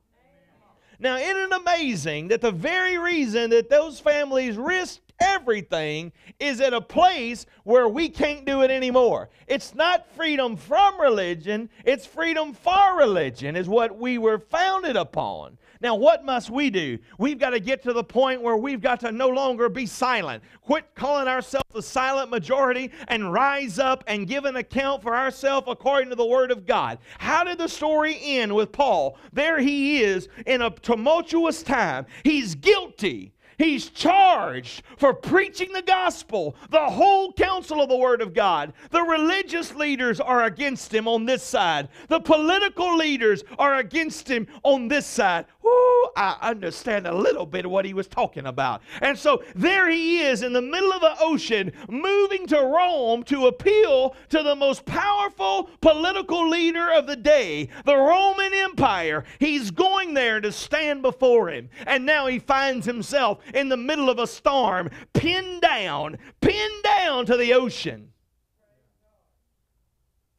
Now, 0.98 1.18
isn't 1.18 1.38
it 1.38 1.52
amazing 1.52 2.30
that 2.30 2.42
the 2.42 2.52
very 2.52 2.98
reason 2.98 3.52
that 3.52 3.70
those 3.70 4.00
families 4.00 4.58
risked 4.58 5.05
everything 5.20 6.12
is 6.40 6.62
at 6.62 6.74
a 6.74 6.82
place 6.82 7.46
where 7.64 7.88
we 7.88 8.10
can't 8.10 8.46
do 8.46 8.62
it 8.62 8.72
anymore. 8.72 9.30
It's 9.48 9.76
not 9.76 10.08
freedom 10.16 10.56
from 10.58 11.00
religion, 11.00 11.70
it's 11.84 12.06
freedom 12.06 12.54
for 12.54 12.98
religion, 12.98 13.56
is 13.56 13.70
what 13.70 13.98
we 13.98 14.18
were 14.18 14.40
founded 14.40 14.96
upon. 14.96 15.58
Now, 15.82 15.96
what 15.96 16.26
must 16.26 16.50
we 16.50 16.70
do? 16.70 16.98
We've 17.20 17.38
got 17.38 17.52
to 17.52 17.60
get 17.60 17.84
to 17.84 17.94
the 17.94 18.04
point 18.04 18.42
where 18.42 18.58
we've 18.58 18.82
got 18.82 19.02
to 19.02 19.12
no 19.12 19.28
longer 19.28 19.70
be 19.70 19.86
silent. 19.86 20.44
Quit 20.62 20.86
calling 20.96 21.28
ourselves 21.28 21.70
the 21.74 21.82
silent 21.82 22.32
majority 22.32 22.92
and 23.08 23.32
rise 23.32 23.78
up 23.78 24.04
and 24.08 24.28
give 24.28 24.46
an 24.46 24.56
account 24.56 25.04
for 25.04 25.16
ourselves 25.16 25.68
according 25.70 26.10
to 26.10 26.16
the 26.16 26.26
Word 26.26 26.50
of 26.50 26.66
God. 26.66 26.98
How 27.20 27.44
did 27.44 27.58
the 27.58 27.68
story 27.68 28.18
end 28.22 28.56
with 28.56 28.72
Paul? 28.72 29.18
There 29.34 29.60
he 29.60 30.02
is 30.02 30.28
in 30.46 30.62
a 30.62 30.72
tumultuous 30.72 31.62
time. 31.62 32.06
He's 32.24 32.56
guilty 32.56 33.35
He's 33.58 33.90
charged 33.90 34.84
for 34.98 35.14
preaching 35.14 35.72
the 35.72 35.82
gospel, 35.82 36.56
the 36.70 36.86
whole 36.86 37.32
counsel 37.34 37.82
of 37.82 37.90
the 37.90 37.98
Word 37.98 38.22
of 38.22 38.34
God. 38.34 38.74
The 38.92 39.02
religious 39.02 39.74
leaders 39.76 40.20
are 40.20 40.44
against 40.44 40.94
him 40.94 41.08
on 41.08 41.26
this 41.26 41.44
side, 41.44 41.90
the 42.08 42.20
political 42.20 42.96
leaders 42.96 43.44
are 43.58 43.76
against 43.76 44.28
him 44.30 44.48
on 44.64 44.88
this 44.88 45.06
side. 45.06 45.46
Woo, 45.62 46.06
I 46.16 46.38
understand 46.42 47.08
a 47.08 47.16
little 47.16 47.46
bit 47.46 47.66
of 47.66 47.72
what 47.72 47.86
he 47.86 47.94
was 47.94 48.08
talking 48.08 48.46
about. 48.46 48.82
And 49.02 49.18
so 49.18 49.44
there 49.56 49.90
he 49.90 50.20
is 50.20 50.44
in 50.44 50.54
the 50.54 50.62
middle 50.62 50.94
of 50.94 51.02
the 51.02 51.16
ocean, 51.20 51.72
moving 51.90 52.46
to 52.48 52.58
Rome 52.58 53.24
to 53.24 53.48
appeal 53.48 54.16
to 54.30 54.44
the 54.44 54.56
most 54.56 54.86
powerful 54.86 55.70
political 55.82 56.48
leader 56.48 56.92
of 56.92 57.08
the 57.08 57.16
day, 57.16 57.70
the 57.86 57.98
Roman 57.98 58.54
Empire. 58.54 59.24
He's 59.40 59.72
going 59.72 60.14
there 60.14 60.40
to 60.40 60.52
stand 60.52 61.02
before 61.02 61.50
him. 61.50 61.70
And 61.88 62.06
now 62.06 62.28
he 62.28 62.40
finds 62.40 62.86
himself 62.86 63.40
in 63.54 63.70
the 63.70 63.78
middle 63.78 64.10
of 64.10 64.20
a 64.20 64.28
storm, 64.28 64.90
pinned 65.14 65.62
down, 65.62 66.18
pinned 66.42 66.84
down 66.84 67.26
to 67.26 67.38
the 67.38 67.54
ocean. 67.54 68.12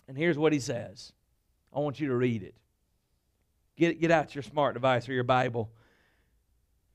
And 0.09 0.17
here's 0.17 0.39
what 0.39 0.53
he 0.53 0.61
says. 0.61 1.13
I 1.75 1.81
want 1.81 2.01
you 2.01 2.09
to 2.09 2.17
read 2.17 2.43
it. 2.43 2.55
Get, 3.77 4.01
get 4.01 4.11
out 4.11 4.35
your 4.35 4.43
smart 4.43 4.75
device 4.75 5.09
or 5.09 5.13
your 5.13 5.25
Bible. 5.25 5.71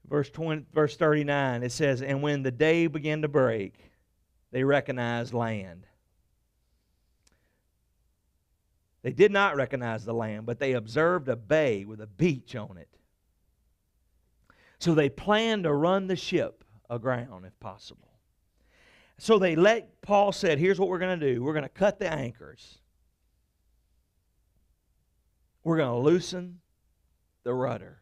Verse, 0.09 0.29
20, 0.29 0.65
verse 0.73 0.97
39, 0.97 1.63
it 1.63 1.71
says, 1.71 2.01
And 2.01 2.21
when 2.21 2.43
the 2.43 2.51
day 2.51 2.87
began 2.87 3.21
to 3.21 3.27
break, 3.27 3.75
they 4.51 4.63
recognized 4.63 5.33
land. 5.33 5.85
They 9.03 9.13
did 9.13 9.31
not 9.31 9.55
recognize 9.55 10.05
the 10.05 10.13
land, 10.13 10.45
but 10.45 10.59
they 10.59 10.73
observed 10.73 11.27
a 11.27 11.35
bay 11.35 11.85
with 11.85 12.01
a 12.01 12.07
beach 12.07 12.55
on 12.55 12.77
it. 12.77 12.89
So 14.81 14.95
they 14.95 15.09
planned 15.09 15.65
to 15.65 15.73
run 15.73 16.07
the 16.07 16.15
ship 16.15 16.63
aground 16.89 17.45
if 17.45 17.57
possible. 17.59 18.09
So 19.19 19.37
they 19.37 19.55
let, 19.55 20.01
Paul 20.01 20.31
said, 20.31 20.57
Here's 20.57 20.79
what 20.79 20.89
we're 20.89 20.97
going 20.97 21.19
to 21.19 21.33
do 21.33 21.43
we're 21.43 21.53
going 21.53 21.61
to 21.61 21.69
cut 21.69 21.99
the 21.99 22.11
anchors, 22.11 22.79
we're 25.63 25.77
going 25.77 25.91
to 25.91 26.03
loosen 26.03 26.61
the 27.43 27.53
rudder. 27.53 28.01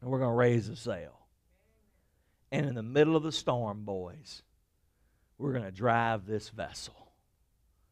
And 0.00 0.10
we're 0.10 0.18
going 0.18 0.32
to 0.32 0.36
raise 0.36 0.68
the 0.68 0.74
sail. 0.74 1.16
And 2.50 2.66
in 2.66 2.74
the 2.74 2.82
middle 2.82 3.14
of 3.14 3.22
the 3.22 3.30
storm, 3.30 3.84
boys, 3.84 4.42
we're 5.38 5.52
going 5.52 5.64
to 5.64 5.70
drive 5.70 6.26
this 6.26 6.48
vessel. 6.48 7.12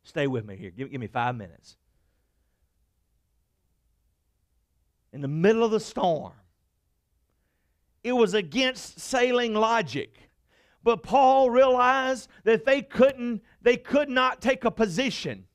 Stay 0.03 0.27
with 0.27 0.45
me 0.45 0.57
here. 0.57 0.73
Give, 0.73 0.91
give 0.91 1.01
me 1.01 1.07
five 1.07 1.37
minutes. 1.37 1.77
In 5.13 5.21
the 5.21 5.29
middle 5.29 5.63
of 5.63 5.71
the 5.71 5.79
storm, 5.79 6.33
it 8.03 8.13
was 8.13 8.35
against 8.35 9.01
sailing 9.01 9.55
logic. 9.55 10.31
But 10.83 11.03
Paul 11.03 11.51
realized 11.51 12.29
that 12.45 12.65
they 12.65 12.83
couldn't, 12.83 13.43
they 13.61 13.77
could 13.77 14.09
not 14.09 14.41
take 14.41 14.65
a 14.65 14.71
position 14.71 15.47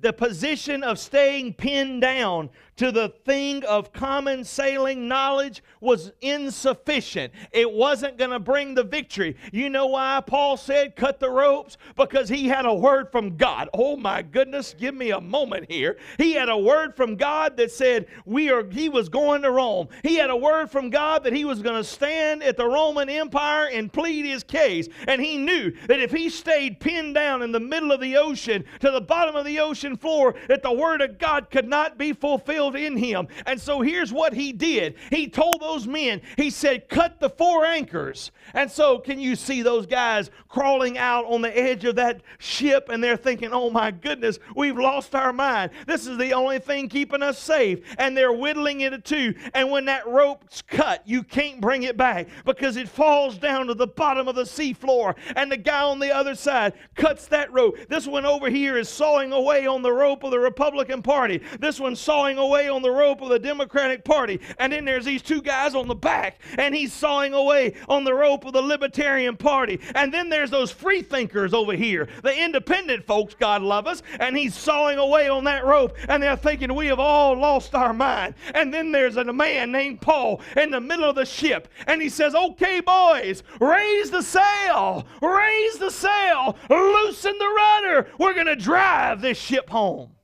the 0.00 0.12
position 0.12 0.82
of 0.82 0.98
staying 0.98 1.54
pinned 1.54 2.00
down 2.00 2.50
to 2.78 2.92
the 2.92 3.10
thing 3.24 3.64
of 3.64 3.92
common 3.92 4.44
sailing 4.44 5.08
knowledge 5.08 5.62
was 5.80 6.12
insufficient. 6.20 7.32
It 7.52 7.70
wasn't 7.70 8.18
going 8.18 8.30
to 8.30 8.38
bring 8.38 8.74
the 8.74 8.84
victory. 8.84 9.36
You 9.52 9.68
know 9.68 9.86
why 9.86 10.22
Paul 10.24 10.56
said 10.56 10.96
cut 10.96 11.20
the 11.20 11.28
ropes? 11.30 11.76
Because 11.96 12.28
he 12.28 12.48
had 12.48 12.66
a 12.66 12.74
word 12.74 13.10
from 13.10 13.36
God. 13.36 13.68
Oh 13.74 13.96
my 13.96 14.22
goodness, 14.22 14.74
give 14.78 14.94
me 14.94 15.10
a 15.10 15.20
moment 15.20 15.70
here. 15.70 15.98
He 16.18 16.32
had 16.32 16.48
a 16.48 16.56
word 16.56 16.96
from 16.96 17.16
God 17.16 17.56
that 17.56 17.72
said 17.72 18.06
we 18.24 18.50
are 18.50 18.64
he 18.64 18.88
was 18.88 19.08
going 19.08 19.42
to 19.42 19.50
Rome. 19.50 19.88
He 20.02 20.16
had 20.16 20.30
a 20.30 20.36
word 20.36 20.70
from 20.70 20.88
God 20.90 21.24
that 21.24 21.32
he 21.32 21.44
was 21.44 21.62
going 21.62 21.76
to 21.76 21.88
stand 21.88 22.42
at 22.42 22.56
the 22.56 22.66
Roman 22.66 23.08
Empire 23.08 23.68
and 23.72 23.92
plead 23.92 24.24
his 24.24 24.44
case. 24.44 24.88
And 25.08 25.20
he 25.20 25.36
knew 25.36 25.72
that 25.88 26.00
if 26.00 26.12
he 26.12 26.30
stayed 26.30 26.78
pinned 26.78 27.14
down 27.14 27.42
in 27.42 27.50
the 27.50 27.60
middle 27.60 27.90
of 27.90 28.00
the 28.00 28.16
ocean 28.16 28.64
to 28.80 28.90
the 28.90 29.00
bottom 29.00 29.34
of 29.34 29.44
the 29.44 29.58
ocean 29.58 29.96
floor 29.96 30.36
that 30.48 30.62
the 30.62 30.72
word 30.72 31.00
of 31.00 31.18
God 31.18 31.50
could 31.50 31.66
not 31.66 31.98
be 31.98 32.12
fulfilled 32.12 32.67
in 32.76 32.96
him. 32.96 33.28
And 33.46 33.60
so 33.60 33.80
here's 33.80 34.12
what 34.12 34.32
he 34.32 34.52
did. 34.52 34.96
He 35.10 35.28
told 35.28 35.60
those 35.60 35.86
men, 35.86 36.20
he 36.36 36.50
said, 36.50 36.88
cut 36.88 37.20
the 37.20 37.30
four 37.30 37.64
anchors. 37.64 38.30
And 38.54 38.70
so 38.70 38.98
can 38.98 39.20
you 39.20 39.36
see 39.36 39.62
those 39.62 39.86
guys 39.86 40.30
crawling 40.48 40.98
out 40.98 41.26
on 41.26 41.42
the 41.42 41.56
edge 41.56 41.84
of 41.84 41.96
that 41.96 42.22
ship 42.38 42.88
and 42.90 43.02
they're 43.02 43.16
thinking, 43.16 43.50
oh 43.52 43.70
my 43.70 43.90
goodness, 43.90 44.38
we've 44.56 44.78
lost 44.78 45.14
our 45.14 45.32
mind. 45.32 45.70
This 45.86 46.06
is 46.06 46.18
the 46.18 46.32
only 46.32 46.58
thing 46.58 46.88
keeping 46.88 47.22
us 47.22 47.38
safe. 47.38 47.80
And 47.98 48.16
they're 48.16 48.32
whittling 48.32 48.80
it 48.80 49.04
to. 49.04 49.34
And 49.54 49.70
when 49.70 49.84
that 49.86 50.06
rope's 50.06 50.62
cut, 50.62 51.02
you 51.06 51.22
can't 51.22 51.60
bring 51.60 51.84
it 51.84 51.96
back 51.96 52.28
because 52.44 52.76
it 52.76 52.88
falls 52.88 53.38
down 53.38 53.66
to 53.66 53.74
the 53.74 53.86
bottom 53.86 54.28
of 54.28 54.34
the 54.34 54.46
sea 54.46 54.72
floor. 54.72 55.14
And 55.36 55.52
the 55.52 55.56
guy 55.56 55.82
on 55.82 55.98
the 55.98 56.14
other 56.14 56.34
side 56.34 56.72
cuts 56.94 57.26
that 57.28 57.52
rope. 57.52 57.76
This 57.88 58.06
one 58.06 58.24
over 58.24 58.50
here 58.50 58.76
is 58.76 58.88
sawing 58.88 59.32
away 59.32 59.66
on 59.66 59.82
the 59.82 59.92
rope 59.92 60.24
of 60.24 60.30
the 60.30 60.38
Republican 60.38 61.02
Party. 61.02 61.42
This 61.60 61.78
one's 61.78 62.00
sawing 62.00 62.38
away 62.38 62.57
away 62.58 62.68
on 62.68 62.82
the 62.82 62.90
rope 62.90 63.22
of 63.22 63.28
the 63.28 63.38
Democratic 63.38 64.04
Party. 64.04 64.40
And 64.58 64.72
then 64.72 64.84
there's 64.84 65.04
these 65.04 65.22
two 65.22 65.40
guys 65.40 65.74
on 65.74 65.86
the 65.86 65.94
back, 65.94 66.40
and 66.56 66.74
he's 66.74 66.92
sawing 66.92 67.32
away 67.32 67.74
on 67.88 68.02
the 68.02 68.14
rope 68.14 68.44
of 68.44 68.52
the 68.52 68.62
Libertarian 68.62 69.36
Party. 69.36 69.80
And 69.94 70.12
then 70.12 70.28
there's 70.28 70.50
those 70.50 70.72
free 70.72 71.02
thinkers 71.02 71.54
over 71.54 71.74
here, 71.74 72.08
the 72.22 72.36
independent 72.36 73.04
folks, 73.04 73.34
God 73.34 73.62
love 73.62 73.86
us, 73.86 74.02
and 74.18 74.36
he's 74.36 74.56
sawing 74.56 74.98
away 74.98 75.28
on 75.28 75.44
that 75.44 75.64
rope, 75.64 75.96
and 76.08 76.22
they're 76.22 76.36
thinking 76.36 76.74
we 76.74 76.86
have 76.86 76.98
all 76.98 77.36
lost 77.36 77.74
our 77.74 77.92
mind. 77.92 78.34
And 78.54 78.74
then 78.74 78.90
there's 78.90 79.16
a 79.16 79.32
man 79.32 79.70
named 79.70 80.00
Paul 80.00 80.40
in 80.56 80.70
the 80.70 80.80
middle 80.80 81.08
of 81.08 81.14
the 81.14 81.26
ship, 81.26 81.68
and 81.86 82.02
he 82.02 82.08
says, 82.08 82.34
Okay, 82.34 82.80
boys, 82.80 83.44
raise 83.60 84.10
the 84.10 84.22
sail, 84.22 85.06
raise 85.22 85.78
the 85.78 85.90
sail, 85.90 86.56
loosen 86.68 87.38
the 87.38 87.54
rudder. 87.56 88.08
We're 88.18 88.34
going 88.34 88.46
to 88.46 88.56
drive 88.56 89.20
this 89.20 89.38
ship 89.38 89.70
home. 89.70 90.17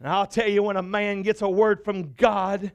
And 0.00 0.08
I'll 0.08 0.26
tell 0.26 0.48
you, 0.48 0.62
when 0.62 0.76
a 0.76 0.82
man 0.82 1.22
gets 1.22 1.42
a 1.42 1.48
word 1.48 1.84
from 1.84 2.12
God, 2.14 2.72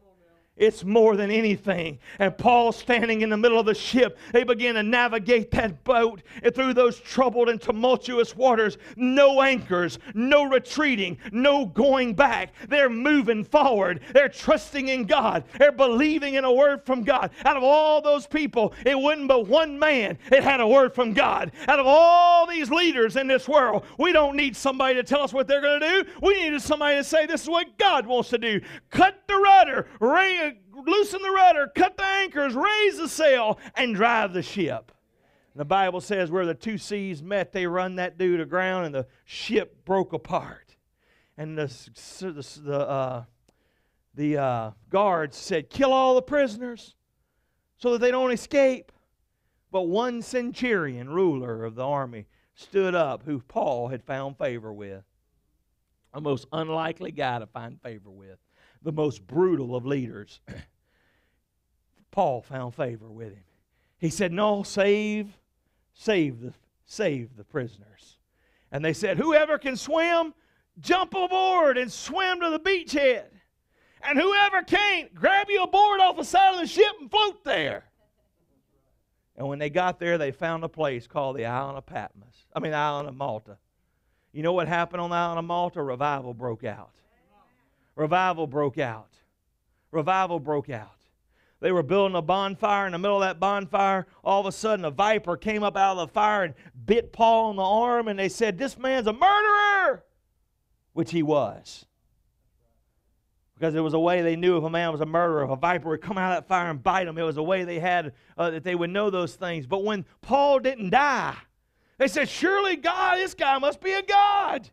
it's 0.57 0.83
more 0.83 1.15
than 1.15 1.31
anything. 1.31 1.97
And 2.19 2.37
Paul, 2.37 2.73
standing 2.73 3.21
in 3.21 3.29
the 3.29 3.37
middle 3.37 3.57
of 3.59 3.65
the 3.65 3.73
ship, 3.73 4.17
they 4.33 4.43
begin 4.43 4.75
to 4.75 4.83
navigate 4.83 5.49
that 5.51 5.81
boat 5.85 6.21
through 6.53 6.73
those 6.73 6.99
troubled 6.99 7.47
and 7.47 7.59
tumultuous 7.59 8.35
waters. 8.35 8.77
No 8.97 9.41
anchors, 9.41 9.97
no 10.13 10.43
retreating, 10.43 11.17
no 11.31 11.65
going 11.65 12.13
back. 12.13 12.53
They're 12.67 12.89
moving 12.89 13.45
forward. 13.45 14.01
They're 14.13 14.27
trusting 14.27 14.89
in 14.89 15.05
God. 15.05 15.45
They're 15.57 15.71
believing 15.71 16.33
in 16.33 16.43
a 16.43 16.51
word 16.51 16.85
from 16.85 17.03
God. 17.03 17.31
Out 17.45 17.55
of 17.55 17.63
all 17.63 18.01
those 18.01 18.27
people, 18.27 18.73
it 18.85 18.99
wasn't 18.99 19.29
but 19.29 19.47
one 19.47 19.79
man 19.79 20.17
that 20.29 20.43
had 20.43 20.59
a 20.59 20.67
word 20.67 20.93
from 20.93 21.13
God. 21.13 21.53
Out 21.69 21.79
of 21.79 21.87
all 21.87 22.45
these 22.45 22.69
leaders 22.69 23.15
in 23.15 23.27
this 23.27 23.47
world, 23.47 23.85
we 23.97 24.11
don't 24.11 24.35
need 24.35 24.57
somebody 24.57 24.95
to 24.95 25.03
tell 25.03 25.21
us 25.21 25.31
what 25.31 25.47
they're 25.47 25.61
going 25.61 25.79
to 25.79 26.03
do. 26.03 26.09
We 26.21 26.43
needed 26.43 26.61
somebody 26.61 26.97
to 26.97 27.03
say, 27.05 27.25
This 27.25 27.43
is 27.43 27.49
what 27.49 27.77
God 27.77 28.05
wants 28.05 28.29
to 28.29 28.37
do. 28.37 28.59
Cut 28.89 29.23
the 29.27 29.37
rudder, 29.37 29.87
ring 30.01 30.50
loosen 30.87 31.21
the 31.21 31.31
rudder, 31.31 31.71
cut 31.73 31.97
the 31.97 32.05
anchors, 32.05 32.53
raise 32.53 32.97
the 32.97 33.09
sail, 33.09 33.59
and 33.75 33.95
drive 33.95 34.33
the 34.33 34.41
ship. 34.41 34.91
The 35.55 35.65
Bible 35.65 35.99
says 35.99 36.31
where 36.31 36.45
the 36.45 36.53
two 36.53 36.77
seas 36.77 37.21
met, 37.21 37.51
they 37.51 37.67
run 37.67 37.95
that 37.95 38.17
dude 38.17 38.39
aground, 38.39 38.85
and 38.85 38.95
the 38.95 39.07
ship 39.25 39.83
broke 39.83 40.13
apart. 40.13 40.75
And 41.37 41.57
the, 41.57 41.67
the, 42.19 42.61
the, 42.61 42.79
uh, 42.79 43.23
the 44.13 44.37
uh, 44.37 44.71
guards 44.89 45.37
said, 45.37 45.69
Kill 45.69 45.91
all 45.91 46.15
the 46.15 46.21
prisoners 46.21 46.95
so 47.77 47.91
that 47.91 48.01
they 48.01 48.11
don't 48.11 48.31
escape. 48.31 48.91
But 49.71 49.83
one 49.83 50.21
centurion, 50.21 51.09
ruler 51.09 51.63
of 51.65 51.75
the 51.75 51.85
army, 51.85 52.27
stood 52.55 52.93
up 52.93 53.23
who 53.23 53.39
Paul 53.39 53.87
had 53.87 54.03
found 54.03 54.37
favor 54.37 54.71
with. 54.71 55.03
A 56.13 56.21
most 56.21 56.45
unlikely 56.51 57.11
guy 57.11 57.39
to 57.39 57.47
find 57.47 57.81
favor 57.81 58.09
with 58.09 58.37
the 58.81 58.91
most 58.91 59.25
brutal 59.27 59.75
of 59.75 59.85
leaders. 59.85 60.39
Paul 62.11 62.41
found 62.41 62.75
favor 62.75 63.09
with 63.09 63.33
him. 63.33 63.43
He 63.97 64.09
said, 64.09 64.31
No, 64.31 64.63
save, 64.63 65.37
save 65.93 66.41
the, 66.41 66.53
save 66.85 67.37
the 67.37 67.43
prisoners. 67.43 68.17
And 68.71 68.83
they 68.83 68.93
said, 68.93 69.17
Whoever 69.17 69.57
can 69.57 69.77
swim, 69.77 70.33
jump 70.79 71.13
aboard 71.13 71.77
and 71.77 71.91
swim 71.91 72.41
to 72.41 72.49
the 72.49 72.59
beachhead. 72.59 73.25
And 74.03 74.19
whoever 74.19 74.63
can't, 74.63 75.13
grab 75.13 75.47
you 75.49 75.63
a 75.63 75.67
board 75.67 75.99
off 75.99 76.17
the 76.17 76.23
side 76.23 76.55
of 76.55 76.59
the 76.59 76.67
ship 76.67 76.93
and 76.99 77.09
float 77.09 77.43
there. 77.43 77.85
And 79.37 79.47
when 79.47 79.59
they 79.59 79.69
got 79.69 79.99
there, 79.99 80.17
they 80.17 80.31
found 80.31 80.63
a 80.63 80.69
place 80.69 81.07
called 81.07 81.37
the 81.37 81.45
island 81.45 81.77
of 81.77 81.85
Patmos. 81.85 82.45
I 82.55 82.59
mean, 82.59 82.71
the 82.71 82.77
island 82.77 83.07
of 83.07 83.15
Malta. 83.15 83.57
You 84.33 84.43
know 84.43 84.53
what 84.53 84.67
happened 84.67 85.01
on 85.01 85.11
the 85.11 85.15
island 85.15 85.39
of 85.39 85.45
Malta? 85.45 85.83
Revival 85.83 86.33
broke 86.33 86.63
out 86.63 87.00
revival 87.95 88.47
broke 88.47 88.77
out. 88.77 89.09
Revival 89.91 90.39
broke 90.39 90.69
out. 90.69 91.01
They 91.61 91.71
were 91.71 91.83
building 91.83 92.15
a 92.15 92.21
bonfire. 92.21 92.87
In 92.87 92.91
the 92.91 92.97
middle 92.97 93.21
of 93.21 93.27
that 93.27 93.39
bonfire, 93.39 94.07
all 94.23 94.41
of 94.41 94.47
a 94.47 94.51
sudden 94.51 94.83
a 94.83 94.91
viper 94.91 95.37
came 95.37 95.63
up 95.63 95.77
out 95.77 95.97
of 95.97 96.07
the 96.07 96.13
fire 96.13 96.43
and 96.43 96.55
bit 96.85 97.13
Paul 97.13 97.49
on 97.49 97.55
the 97.55 97.63
arm, 97.63 98.07
and 98.07 98.17
they 98.17 98.29
said, 98.29 98.57
This 98.57 98.77
man's 98.77 99.07
a 99.07 99.13
murderer, 99.13 100.03
which 100.93 101.11
he 101.11 101.21
was. 101.21 101.85
Because 103.53 103.75
it 103.75 103.81
was 103.81 103.93
a 103.93 103.99
way 103.99 104.23
they 104.23 104.35
knew 104.35 104.57
if 104.57 104.63
a 104.63 104.69
man 104.71 104.91
was 104.91 105.01
a 105.01 105.05
murderer, 105.05 105.43
if 105.43 105.51
a 105.51 105.55
viper 105.55 105.89
would 105.89 106.01
come 106.01 106.17
out 106.17 106.31
of 106.31 106.37
that 106.43 106.47
fire 106.47 106.71
and 106.71 106.81
bite 106.81 107.07
him, 107.07 107.19
it 107.19 107.23
was 107.23 107.37
a 107.37 107.43
way 107.43 107.63
they 107.63 107.77
had 107.77 108.13
uh, 108.35 108.49
that 108.49 108.63
they 108.63 108.73
would 108.73 108.89
know 108.89 109.11
those 109.11 109.35
things. 109.35 109.67
But 109.67 109.83
when 109.83 110.03
Paul 110.21 110.57
didn't 110.57 110.89
die, 110.89 111.37
they 111.99 112.07
said, 112.07 112.27
Surely 112.27 112.75
God, 112.75 113.19
this 113.19 113.35
guy 113.35 113.59
must 113.59 113.79
be 113.79 113.93
a 113.93 114.01
God. 114.01 114.67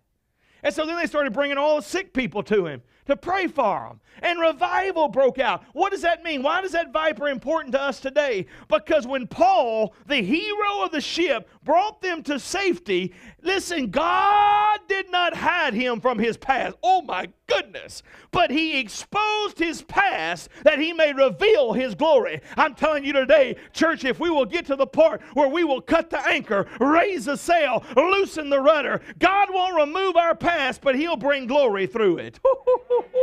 And 0.62 0.74
so 0.74 0.86
then 0.86 0.96
they 0.96 1.06
started 1.06 1.32
bringing 1.32 1.58
all 1.58 1.76
the 1.76 1.82
sick 1.82 2.12
people 2.12 2.42
to 2.44 2.66
him 2.66 2.82
to 3.06 3.16
pray 3.16 3.46
for 3.46 3.88
them. 3.88 4.00
And 4.20 4.38
revival 4.38 5.08
broke 5.08 5.38
out. 5.38 5.64
What 5.72 5.92
does 5.92 6.02
that 6.02 6.22
mean? 6.22 6.42
Why 6.42 6.60
is 6.60 6.72
that 6.72 6.92
viper 6.92 7.28
important 7.28 7.72
to 7.72 7.80
us 7.80 8.00
today? 8.00 8.46
Because 8.68 9.06
when 9.06 9.26
Paul, 9.26 9.94
the 10.06 10.22
hero 10.22 10.82
of 10.82 10.90
the 10.90 11.00
ship, 11.00 11.48
brought 11.68 12.00
them 12.00 12.22
to 12.22 12.40
safety, 12.40 13.12
listen, 13.42 13.90
God 13.90 14.80
did 14.88 15.10
not 15.10 15.36
hide 15.36 15.74
him 15.74 16.00
from 16.00 16.18
his 16.18 16.38
past. 16.38 16.74
Oh 16.82 17.02
my 17.02 17.28
goodness. 17.46 18.02
But 18.30 18.50
he 18.50 18.80
exposed 18.80 19.58
his 19.58 19.82
past 19.82 20.48
that 20.64 20.78
he 20.78 20.94
may 20.94 21.12
reveal 21.12 21.74
his 21.74 21.94
glory. 21.94 22.40
I'm 22.56 22.74
telling 22.74 23.04
you 23.04 23.12
today, 23.12 23.56
church, 23.74 24.06
if 24.06 24.18
we 24.18 24.30
will 24.30 24.46
get 24.46 24.64
to 24.64 24.76
the 24.76 24.86
part 24.86 25.20
where 25.34 25.50
we 25.50 25.62
will 25.62 25.82
cut 25.82 26.08
the 26.08 26.26
anchor, 26.26 26.66
raise 26.80 27.26
the 27.26 27.36
sail, 27.36 27.84
loosen 27.94 28.48
the 28.48 28.60
rudder, 28.60 29.02
God 29.18 29.48
won't 29.52 29.76
remove 29.76 30.16
our 30.16 30.34
past, 30.34 30.80
but 30.80 30.94
he'll 30.94 31.16
bring 31.16 31.46
glory 31.46 31.86
through 31.86 32.16
it. 32.16 32.40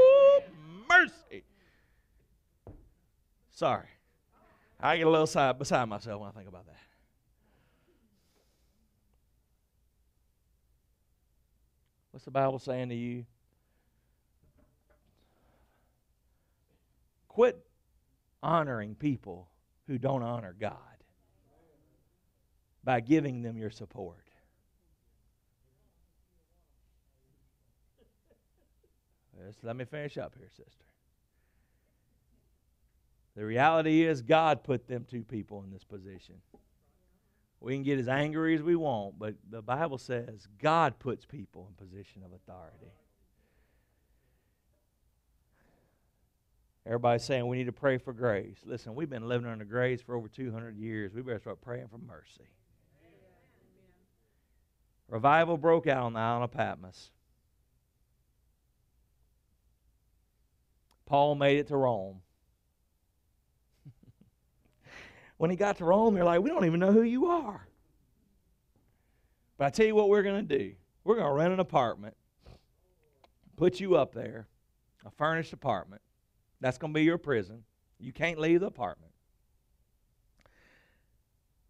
Mercy. 0.88 1.44
Sorry. 3.50 3.88
I 4.80 4.98
get 4.98 5.08
a 5.08 5.10
little 5.10 5.26
side 5.26 5.58
beside 5.58 5.90
myself 5.90 6.22
when 6.22 6.30
I 6.30 6.34
think 6.34 6.48
about 6.48 6.68
that. 6.68 6.75
What's 12.16 12.24
the 12.24 12.32
Bible 12.32 12.60
saying 12.60 12.88
to 12.88 12.96
you? 12.96 13.26
Quit 17.28 17.62
honoring 18.42 18.96
people 18.96 19.50
who 19.88 19.98
don't 19.98 20.24
honor 20.24 20.56
God 20.58 20.78
by 22.86 23.02
giving 23.02 23.42
them 23.42 23.58
your 23.58 23.70
support. 23.70 24.30
Just 29.46 29.62
let 29.66 29.76
me 29.76 29.84
finish 29.84 30.18
up 30.18 30.36
here, 30.38 30.48
sister. 30.56 30.86
The 33.36 33.44
reality 33.44 34.04
is, 34.04 34.22
God 34.22 34.64
put 34.64 34.88
them 34.88 35.06
two 35.06 35.26
people 35.26 35.64
in 35.64 35.70
this 35.70 35.84
position. 35.84 36.36
We 37.60 37.74
can 37.74 37.84
get 37.84 38.00
as 38.00 38.08
angry 38.08 38.56
as 38.56 38.62
we 38.62 38.76
want, 38.76 39.18
but 39.18 39.36
the 39.50 39.62
Bible 39.62 39.98
says 39.98 40.48
God 40.62 41.00
puts 41.00 41.26
people 41.26 41.68
in 41.68 41.88
position 41.88 42.22
of 42.24 42.32
authority. 42.32 42.92
Everybody's 46.86 47.24
saying 47.24 47.48
we 47.48 47.58
need 47.58 47.66
to 47.66 47.72
pray 47.72 47.98
for 47.98 48.14
grace. 48.14 48.58
Listen, 48.64 48.94
we've 48.94 49.10
been 49.10 49.28
living 49.28 49.50
under 49.50 49.66
grace 49.66 50.02
for 50.02 50.16
over 50.16 50.28
200 50.28 50.78
years. 50.78 51.14
We 51.14 51.22
better 51.22 51.40
start 51.40 51.62
praying 51.62 51.88
for 51.88 51.98
mercy. 51.98 52.48
Revival 55.08 55.58
broke 55.58 55.88
out 55.88 56.04
on 56.04 56.14
the 56.14 56.20
island 56.20 56.44
of 56.44 56.52
Patmos. 56.52 57.10
Paul 61.06 61.36
made 61.36 61.58
it 61.58 61.68
to 61.68 61.78
Rome. 61.78 62.22
When 65.38 65.50
he 65.50 65.56
got 65.56 65.78
to 65.78 65.86
Rome, 65.86 66.14
they're 66.14 66.24
like, 66.24 66.42
we 66.42 66.50
don't 66.50 66.66
even 66.66 66.80
know 66.80 66.92
who 66.92 67.02
you 67.02 67.28
are. 67.28 67.68
But 69.58 69.66
I 69.66 69.70
tell 69.70 69.86
you 69.86 69.96
what 69.96 70.10
we're 70.10 70.24
going 70.24 70.48
to 70.48 70.58
do. 70.58 70.74
We're 71.04 71.16
going 71.16 71.28
to 71.28 71.34
rent 71.34 71.54
an 71.54 71.60
apartment, 71.60 72.16
put 73.58 73.80
you 73.80 73.96
up 73.96 74.14
there, 74.14 74.48
a 75.06 75.12
furnished 75.12 75.54
apartment. 75.54 76.02
That's 76.62 76.78
going 76.78 76.94
to 76.94 76.98
be 76.98 77.04
your 77.04 77.18
prison. 77.18 77.64
You 78.00 78.12
can't 78.12 78.40
leave 78.40 78.62
the 78.62 78.68
apartment. 78.68 79.12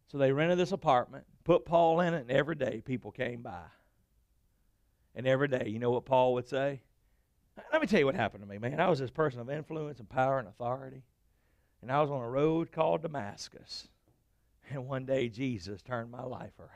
So 0.07 0.17
they 0.17 0.31
rented 0.31 0.57
this 0.57 0.71
apartment, 0.71 1.25
put 1.43 1.65
Paul 1.65 1.99
in 1.99 2.13
it, 2.13 2.21
and 2.21 2.31
every 2.31 2.55
day 2.55 2.81
people 2.85 3.11
came 3.11 3.41
by. 3.41 3.63
And 5.15 5.27
every 5.27 5.47
day, 5.47 5.67
you 5.67 5.79
know 5.79 5.91
what 5.91 6.05
Paul 6.05 6.33
would 6.35 6.47
say? 6.47 6.81
Let 7.71 7.81
me 7.81 7.87
tell 7.87 7.99
you 7.99 8.05
what 8.05 8.15
happened 8.15 8.43
to 8.43 8.49
me, 8.49 8.57
man. 8.57 8.79
I 8.79 8.89
was 8.89 8.99
this 8.99 9.11
person 9.11 9.39
of 9.39 9.49
influence 9.49 9.99
and 9.99 10.09
power 10.09 10.39
and 10.39 10.47
authority. 10.47 11.03
And 11.85 11.91
I 11.91 12.01
was 12.01 12.09
on 12.09 12.19
a 12.19 12.27
road 12.27 12.71
called 12.71 13.03
Damascus. 13.03 13.87
And 14.71 14.87
one 14.87 15.05
day 15.05 15.29
Jesus 15.29 15.83
turned 15.83 16.09
my 16.09 16.23
life 16.23 16.57
around. 16.57 16.71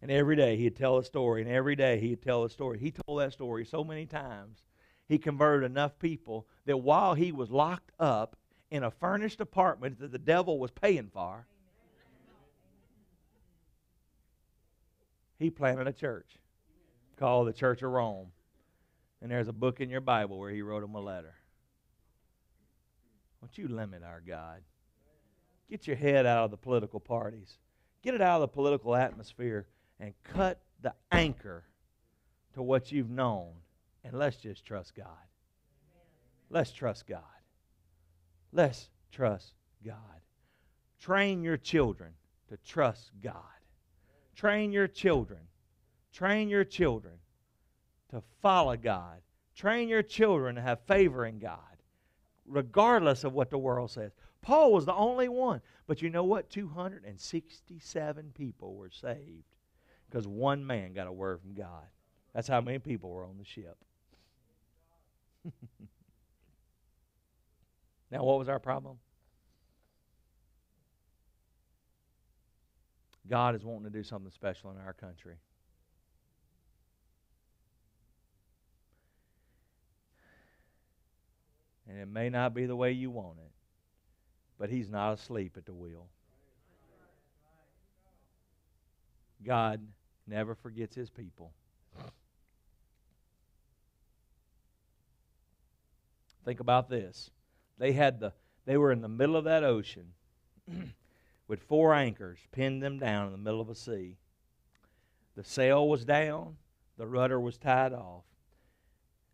And 0.00 0.12
every 0.12 0.36
day 0.36 0.56
he'd 0.56 0.76
tell 0.76 0.98
a 0.98 1.04
story, 1.04 1.42
and 1.42 1.50
every 1.50 1.74
day 1.74 1.98
he'd 1.98 2.22
tell 2.22 2.44
a 2.44 2.50
story. 2.50 2.78
He 2.78 2.92
told 2.92 3.20
that 3.20 3.32
story 3.32 3.64
so 3.64 3.82
many 3.82 4.06
times. 4.06 4.62
He 5.08 5.18
converted 5.18 5.68
enough 5.68 5.98
people 5.98 6.46
that 6.66 6.76
while 6.76 7.14
he 7.14 7.32
was 7.32 7.50
locked 7.50 7.90
up 7.98 8.36
in 8.70 8.84
a 8.84 8.92
furnished 8.92 9.40
apartment 9.40 9.98
that 9.98 10.12
the 10.12 10.18
devil 10.20 10.60
was 10.60 10.70
paying 10.70 11.10
for, 11.12 11.44
he 15.40 15.50
planted 15.50 15.88
a 15.88 15.92
church 15.92 16.38
called 17.16 17.48
the 17.48 17.52
Church 17.52 17.82
of 17.82 17.90
Rome. 17.90 18.28
And 19.20 19.32
there's 19.32 19.48
a 19.48 19.52
book 19.52 19.80
in 19.80 19.90
your 19.90 20.00
Bible 20.00 20.38
where 20.38 20.52
he 20.52 20.62
wrote 20.62 20.84
him 20.84 20.94
a 20.94 21.00
letter. 21.00 21.34
Won't 23.44 23.58
you 23.58 23.68
limit 23.68 24.02
our 24.02 24.22
God? 24.26 24.62
Get 25.68 25.86
your 25.86 25.96
head 25.96 26.24
out 26.24 26.46
of 26.46 26.50
the 26.50 26.56
political 26.56 26.98
parties. 26.98 27.58
Get 28.00 28.14
it 28.14 28.22
out 28.22 28.36
of 28.36 28.40
the 28.40 28.54
political 28.54 28.96
atmosphere 28.96 29.66
and 30.00 30.14
cut 30.22 30.62
the 30.80 30.94
anchor 31.12 31.62
to 32.54 32.62
what 32.62 32.90
you've 32.90 33.10
known. 33.10 33.50
And 34.02 34.14
let's 34.14 34.38
just 34.38 34.64
trust 34.64 34.94
God. 34.94 35.08
Let's 36.48 36.72
trust 36.72 37.06
God. 37.06 37.20
Let's 38.50 38.88
trust 39.12 39.52
God. 39.84 39.98
Train 40.98 41.42
your 41.42 41.58
children 41.58 42.14
to 42.48 42.56
trust 42.66 43.10
God. 43.22 43.34
Train 44.34 44.72
your 44.72 44.88
children. 44.88 45.40
Train 46.14 46.48
your 46.48 46.64
children 46.64 47.16
to 48.08 48.22
follow 48.40 48.78
God. 48.78 49.20
Train 49.54 49.90
your 49.90 50.02
children 50.02 50.54
to 50.54 50.62
have 50.62 50.80
favor 50.86 51.26
in 51.26 51.38
God, 51.38 51.73
regardless 52.46 53.24
of 53.24 53.32
what 53.32 53.50
the 53.50 53.58
world 53.58 53.90
says. 53.90 54.12
Paul 54.42 54.72
was 54.72 54.84
the 54.84 54.94
only 54.94 55.28
one. 55.28 55.60
But 55.86 56.02
you 56.02 56.10
know 56.10 56.24
what? 56.24 56.50
267 56.50 58.32
people 58.34 58.74
were 58.74 58.90
saved 58.90 59.44
because 60.08 60.26
one 60.26 60.66
man 60.66 60.92
got 60.92 61.06
a 61.06 61.12
word 61.12 61.40
from 61.40 61.54
God. 61.54 61.84
That's 62.34 62.48
how 62.48 62.60
many 62.60 62.78
people 62.78 63.10
were 63.10 63.24
on 63.24 63.38
the 63.38 63.44
ship. 63.44 63.76
now, 68.10 68.24
what 68.24 68.38
was 68.38 68.48
our 68.48 68.58
problem? 68.58 68.98
God 73.28 73.54
is 73.54 73.64
wanting 73.64 73.84
to 73.84 73.90
do 73.90 74.02
something 74.02 74.30
special 74.30 74.70
in 74.70 74.78
our 74.78 74.92
country. 74.92 75.36
And 81.88 81.98
it 81.98 82.08
may 82.08 82.30
not 82.30 82.54
be 82.54 82.66
the 82.66 82.76
way 82.76 82.92
you 82.92 83.10
want 83.10 83.38
it, 83.38 83.52
but 84.58 84.70
He's 84.70 84.88
not 84.88 85.12
asleep 85.12 85.56
at 85.56 85.66
the 85.66 85.74
wheel. 85.74 86.08
God 89.44 89.80
never 90.26 90.54
forgets 90.54 90.94
His 90.96 91.10
people. 91.10 91.52
Think 96.44 96.60
about 96.60 96.88
this. 96.88 97.30
They 97.78 97.92
had 97.92 98.20
the 98.20 98.32
they 98.66 98.76
were 98.76 98.92
in 98.92 99.02
the 99.02 99.08
middle 99.08 99.36
of 99.36 99.44
that 99.44 99.62
ocean 99.62 100.12
with 101.48 101.62
four 101.62 101.94
anchors 101.94 102.38
pinned 102.50 102.82
them 102.82 102.98
down 102.98 103.26
in 103.26 103.32
the 103.32 103.38
middle 103.38 103.60
of 103.60 103.68
a 103.68 103.74
sea. 103.74 104.16
The 105.36 105.44
sail 105.44 105.86
was 105.88 106.04
down, 106.04 106.56
the 106.96 107.06
rudder 107.06 107.38
was 107.40 107.58
tied 107.58 107.92
off. 107.92 108.24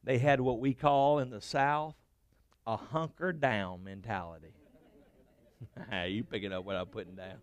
They 0.02 0.18
had 0.18 0.40
what 0.40 0.58
we 0.58 0.74
call 0.74 1.18
in 1.18 1.30
the 1.30 1.40
South 1.40 1.94
a 2.66 2.76
hunker 2.76 3.32
down 3.32 3.84
mentality. 3.84 4.54
you 6.06 6.24
picking 6.24 6.52
up 6.52 6.64
what 6.64 6.76
I'm 6.76 6.86
putting 6.86 7.16
down. 7.16 7.38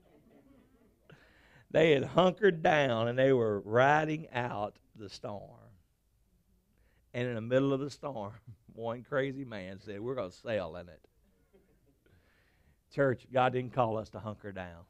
They 1.71 1.91
had 1.91 2.03
hunkered 2.03 2.63
down 2.63 3.07
and 3.07 3.19
they 3.19 3.33
were 3.33 3.59
riding 3.61 4.27
out 4.31 4.77
the 4.95 5.09
storm. 5.09 5.51
And 7.13 7.27
in 7.27 7.35
the 7.35 7.41
middle 7.41 7.73
of 7.73 7.79
the 7.79 7.89
storm, 7.89 8.33
one 8.73 9.03
crazy 9.03 9.43
man 9.43 9.79
said, 9.79 9.99
We're 9.99 10.15
going 10.15 10.31
to 10.31 10.35
sail 10.35 10.75
in 10.77 10.87
it. 10.87 11.01
Church, 12.93 13.27
God 13.31 13.53
didn't 13.53 13.73
call 13.73 13.97
us 13.97 14.09
to 14.09 14.19
hunker 14.19 14.51
down. 14.51 14.85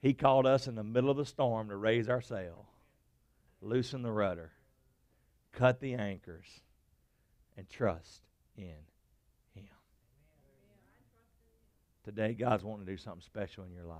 He 0.00 0.14
called 0.14 0.46
us 0.46 0.66
in 0.66 0.74
the 0.74 0.82
middle 0.82 1.10
of 1.10 1.16
the 1.16 1.26
storm 1.26 1.68
to 1.68 1.76
raise 1.76 2.08
our 2.08 2.20
sail, 2.20 2.66
loosen 3.60 4.02
the 4.02 4.10
rudder, 4.10 4.50
cut 5.52 5.78
the 5.78 5.94
anchors, 5.94 6.62
and 7.56 7.68
trust 7.68 8.22
in 8.56 8.74
Him. 9.54 9.64
Today, 12.04 12.34
God's 12.34 12.64
wanting 12.64 12.86
to 12.86 12.92
do 12.92 12.98
something 12.98 13.22
special 13.22 13.64
in 13.64 13.72
your 13.72 13.84
life. 13.84 13.98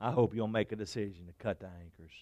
I 0.00 0.10
hope 0.12 0.34
you'll 0.34 0.46
make 0.46 0.72
a 0.72 0.76
decision 0.76 1.26
to 1.26 1.32
cut 1.42 1.60
the 1.60 1.66
anchors. 1.66 2.12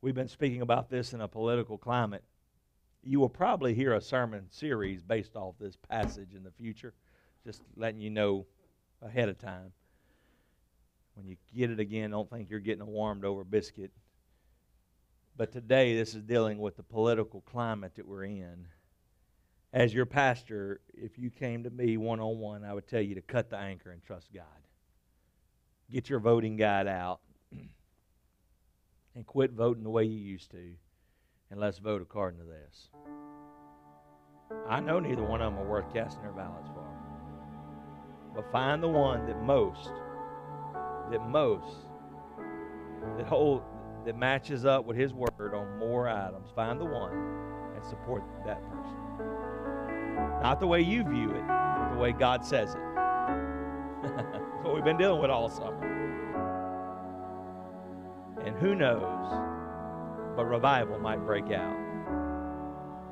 We've 0.00 0.14
been 0.14 0.28
speaking 0.28 0.62
about 0.62 0.88
this 0.88 1.12
in 1.12 1.20
a 1.20 1.28
political 1.28 1.76
climate. 1.76 2.22
You 3.02 3.20
will 3.20 3.28
probably 3.28 3.74
hear 3.74 3.94
a 3.94 4.00
sermon 4.00 4.46
series 4.50 5.02
based 5.02 5.36
off 5.36 5.54
this 5.58 5.76
passage 5.76 6.34
in 6.34 6.42
the 6.42 6.50
future, 6.50 6.94
just 7.44 7.62
letting 7.76 8.00
you 8.00 8.10
know 8.10 8.46
ahead 9.02 9.28
of 9.28 9.38
time. 9.38 9.72
When 11.14 11.26
you 11.26 11.36
get 11.54 11.70
it 11.70 11.80
again, 11.80 12.10
don't 12.10 12.30
think 12.30 12.48
you're 12.48 12.60
getting 12.60 12.82
a 12.82 12.86
warmed 12.86 13.24
over 13.24 13.44
biscuit. 13.44 13.90
But 15.36 15.52
today, 15.52 15.96
this 15.96 16.14
is 16.14 16.22
dealing 16.22 16.58
with 16.58 16.76
the 16.76 16.82
political 16.82 17.40
climate 17.40 17.94
that 17.96 18.06
we're 18.06 18.24
in. 18.24 18.66
As 19.72 19.94
your 19.94 20.06
pastor, 20.06 20.80
if 20.92 21.16
you 21.16 21.30
came 21.30 21.62
to 21.62 21.70
me 21.70 21.96
one 21.96 22.18
on 22.18 22.38
one, 22.38 22.64
I 22.64 22.74
would 22.74 22.88
tell 22.88 23.00
you 23.00 23.14
to 23.14 23.20
cut 23.20 23.50
the 23.50 23.56
anchor 23.56 23.92
and 23.92 24.02
trust 24.02 24.32
God. 24.34 24.44
Get 25.90 26.08
your 26.08 26.18
voting 26.18 26.56
guide 26.56 26.88
out 26.88 27.20
and 29.14 29.26
quit 29.26 29.52
voting 29.52 29.84
the 29.84 29.90
way 29.90 30.04
you 30.04 30.18
used 30.18 30.50
to, 30.52 30.72
and 31.50 31.60
let's 31.60 31.78
vote 31.78 32.02
according 32.02 32.40
to 32.40 32.46
this. 32.46 32.88
I 34.68 34.80
know 34.80 34.98
neither 34.98 35.22
one 35.22 35.40
of 35.40 35.52
them 35.52 35.62
are 35.62 35.68
worth 35.68 35.92
casting 35.92 36.22
their 36.22 36.32
ballots 36.32 36.68
for. 36.68 36.86
But 38.34 38.50
find 38.50 38.82
the 38.82 38.88
one 38.88 39.26
that 39.26 39.40
most, 39.40 39.90
that 41.12 41.28
most, 41.28 41.76
that 43.18 43.26
hold, 43.26 43.62
that 44.04 44.16
matches 44.16 44.64
up 44.64 44.84
with 44.84 44.96
his 44.96 45.12
word 45.12 45.54
on 45.54 45.78
more 45.78 46.08
items. 46.08 46.48
Find 46.56 46.80
the 46.80 46.84
one 46.84 47.12
and 47.74 47.84
support 47.84 48.24
that 48.46 48.62
person. 48.70 49.09
Not 50.42 50.60
the 50.60 50.66
way 50.66 50.80
you 50.80 51.02
view 51.04 51.30
it, 51.30 51.46
the 51.92 51.98
way 51.98 52.12
God 52.12 52.44
says 52.44 52.74
it. 52.74 52.80
That's 54.02 54.64
what 54.64 54.74
we've 54.74 54.84
been 54.84 54.96
dealing 54.96 55.20
with 55.20 55.30
all 55.30 55.48
summer. 55.48 55.86
And 58.44 58.56
who 58.56 58.74
knows, 58.74 60.36
but 60.36 60.46
revival 60.46 60.98
might 60.98 61.18
break 61.18 61.50
out 61.50 61.76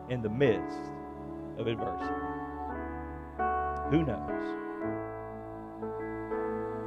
in 0.08 0.22
the 0.22 0.28
midst 0.30 0.78
of 1.58 1.66
adversity. 1.66 2.14
Who 3.90 4.04
knows? 4.04 4.28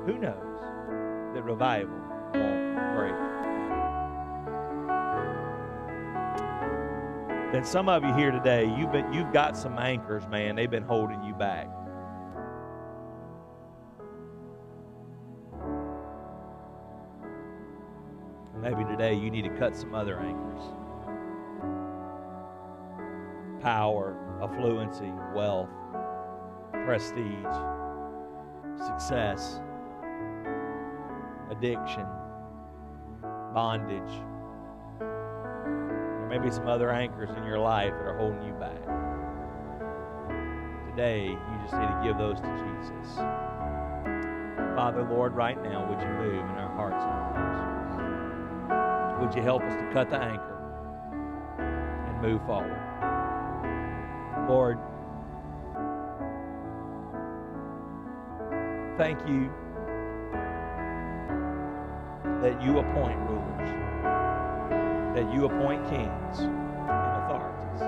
Who 0.07 0.17
knows 0.17 1.35
that 1.35 1.43
revival 1.43 2.00
Then 7.51 7.65
some 7.65 7.89
of 7.89 8.01
you 8.05 8.13
here 8.13 8.31
today, 8.31 8.63
you've 8.77 8.93
been 8.93 9.11
you've 9.11 9.33
got 9.33 9.57
some 9.57 9.77
anchors, 9.77 10.25
man. 10.29 10.55
They've 10.55 10.71
been 10.71 10.83
holding 10.83 11.21
you 11.21 11.33
back. 11.33 11.67
Maybe 18.61 18.85
today 18.85 19.15
you 19.15 19.29
need 19.29 19.41
to 19.41 19.57
cut 19.57 19.75
some 19.75 19.93
other 19.93 20.17
anchors. 20.17 20.61
Power, 23.61 24.15
affluency, 24.39 25.11
wealth, 25.33 25.69
prestige, 26.85 27.25
success, 28.77 29.59
addiction, 31.49 32.05
bondage. 33.53 34.30
There 36.31 36.39
may 36.39 36.47
be 36.47 36.55
some 36.55 36.67
other 36.69 36.89
anchors 36.91 37.29
in 37.35 37.43
your 37.43 37.59
life 37.59 37.91
that 37.91 38.07
are 38.07 38.17
holding 38.17 38.41
you 38.43 38.53
back. 38.53 38.79
Today, 40.89 41.25
you 41.27 41.59
just 41.61 41.73
need 41.73 41.87
to 41.87 42.01
give 42.05 42.17
those 42.17 42.39
to 42.39 42.47
Jesus. 42.47 43.17
Father, 44.77 45.03
Lord, 45.11 45.35
right 45.35 45.61
now, 45.61 45.85
would 45.89 45.99
you 45.99 46.07
move 46.07 46.35
in 46.35 46.55
our 46.55 46.73
hearts 46.73 47.03
and 47.03 47.35
lives? 48.71 49.19
Would 49.19 49.35
you 49.35 49.41
help 49.41 49.61
us 49.63 49.75
to 49.75 49.91
cut 49.91 50.09
the 50.09 50.21
anchor 50.21 50.57
and 52.07 52.21
move 52.21 52.41
forward? 52.45 52.79
Lord, 54.47 54.79
thank 58.97 59.19
you 59.27 59.51
that 62.41 62.61
you 62.63 62.79
appoint 62.79 63.19
rulers, 63.27 63.80
that 65.15 65.33
you 65.33 65.45
appoint 65.45 65.83
kings 65.89 66.39
and 66.39 67.23
authorities. 67.23 67.81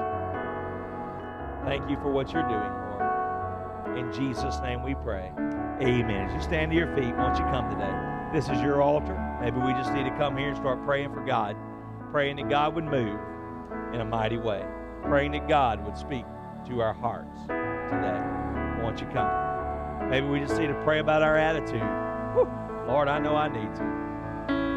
Thank 1.65 1.89
you 1.89 1.97
for 1.97 2.11
what 2.11 2.31
you're 2.33 2.47
doing, 2.47 2.59
Lord. 2.59 3.97
In 3.97 4.11
Jesus' 4.11 4.59
name 4.61 4.83
we 4.83 4.95
pray. 4.95 5.31
Amen. 5.81 6.27
As 6.27 6.33
you 6.33 6.41
stand 6.41 6.71
to 6.71 6.77
your 6.77 6.93
feet, 6.95 7.15
won't 7.15 7.37
you 7.37 7.45
come 7.45 7.69
today? 7.69 7.91
This 8.33 8.49
is 8.49 8.61
your 8.61 8.81
altar. 8.81 9.19
Maybe 9.41 9.59
we 9.59 9.73
just 9.73 9.93
need 9.93 10.03
to 10.03 10.17
come 10.17 10.37
here 10.37 10.49
and 10.49 10.57
start 10.57 10.83
praying 10.85 11.13
for 11.13 11.23
God, 11.23 11.55
praying 12.11 12.37
that 12.37 12.49
God 12.49 12.75
would 12.75 12.85
move 12.85 13.19
in 13.93 14.01
a 14.01 14.05
mighty 14.05 14.37
way, 14.37 14.65
praying 15.03 15.31
that 15.33 15.47
God 15.47 15.85
would 15.85 15.97
speak 15.97 16.25
to 16.67 16.81
our 16.81 16.93
hearts 16.93 17.39
today. 17.41 18.21
Won't 18.81 18.99
you 18.99 19.07
come? 19.07 20.09
Maybe 20.09 20.27
we 20.27 20.39
just 20.39 20.57
need 20.57 20.67
to 20.67 20.81
pray 20.83 20.99
about 20.99 21.21
our 21.21 21.37
attitude. 21.37 21.81
Whew. 22.33 22.49
Lord, 22.87 23.07
I 23.07 23.19
know 23.19 23.35
I 23.35 23.47
need 23.47 23.75
to. 23.75 24.12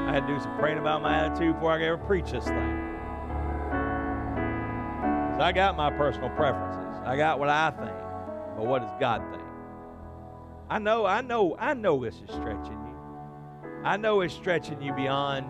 I 0.06 0.12
had 0.12 0.26
to 0.26 0.34
do 0.34 0.40
some 0.40 0.56
praying 0.56 0.78
about 0.78 1.02
my 1.02 1.26
attitude 1.26 1.54
before 1.54 1.72
I 1.72 1.78
could 1.78 1.86
ever 1.86 1.98
preach 1.98 2.30
this 2.30 2.44
thing. 2.44 2.86
So 5.34 5.42
I 5.42 5.50
got 5.52 5.76
my 5.76 5.90
personal 5.90 6.30
preferences. 6.30 7.02
I 7.04 7.16
got 7.16 7.40
what 7.40 7.48
I 7.48 7.70
think. 7.72 7.90
But 8.56 8.66
what 8.66 8.82
does 8.82 8.92
God 9.00 9.20
think? 9.32 9.42
I 10.70 10.78
know, 10.78 11.04
I 11.04 11.20
know, 11.22 11.56
I 11.58 11.74
know 11.74 12.02
this 12.02 12.14
is 12.14 12.30
stretching 12.30 12.72
you. 12.72 12.96
I 13.84 13.96
know 13.96 14.20
it's 14.20 14.32
stretching 14.32 14.80
you 14.80 14.92
beyond 14.92 15.46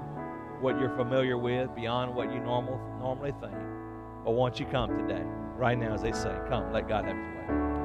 what 0.61 0.81
you're 0.81 0.97
familiar 0.97 1.37
with, 1.37 1.75
beyond 1.75 2.15
what 2.15 2.33
you 2.33 2.41
normal 2.41 2.81
normally 2.99 3.33
think. 3.41 3.55
But 4.25 4.33
once 4.33 4.59
you 4.59 4.67
come 4.67 4.91
today, 5.07 5.23
right 5.57 5.79
now 5.79 5.93
as 5.95 6.03
they 6.03 6.13
say, 6.13 6.35
come, 6.49 6.73
let 6.73 6.89
God 6.89 7.05
have 7.05 7.17
his 7.17 7.27
way. 7.27 7.76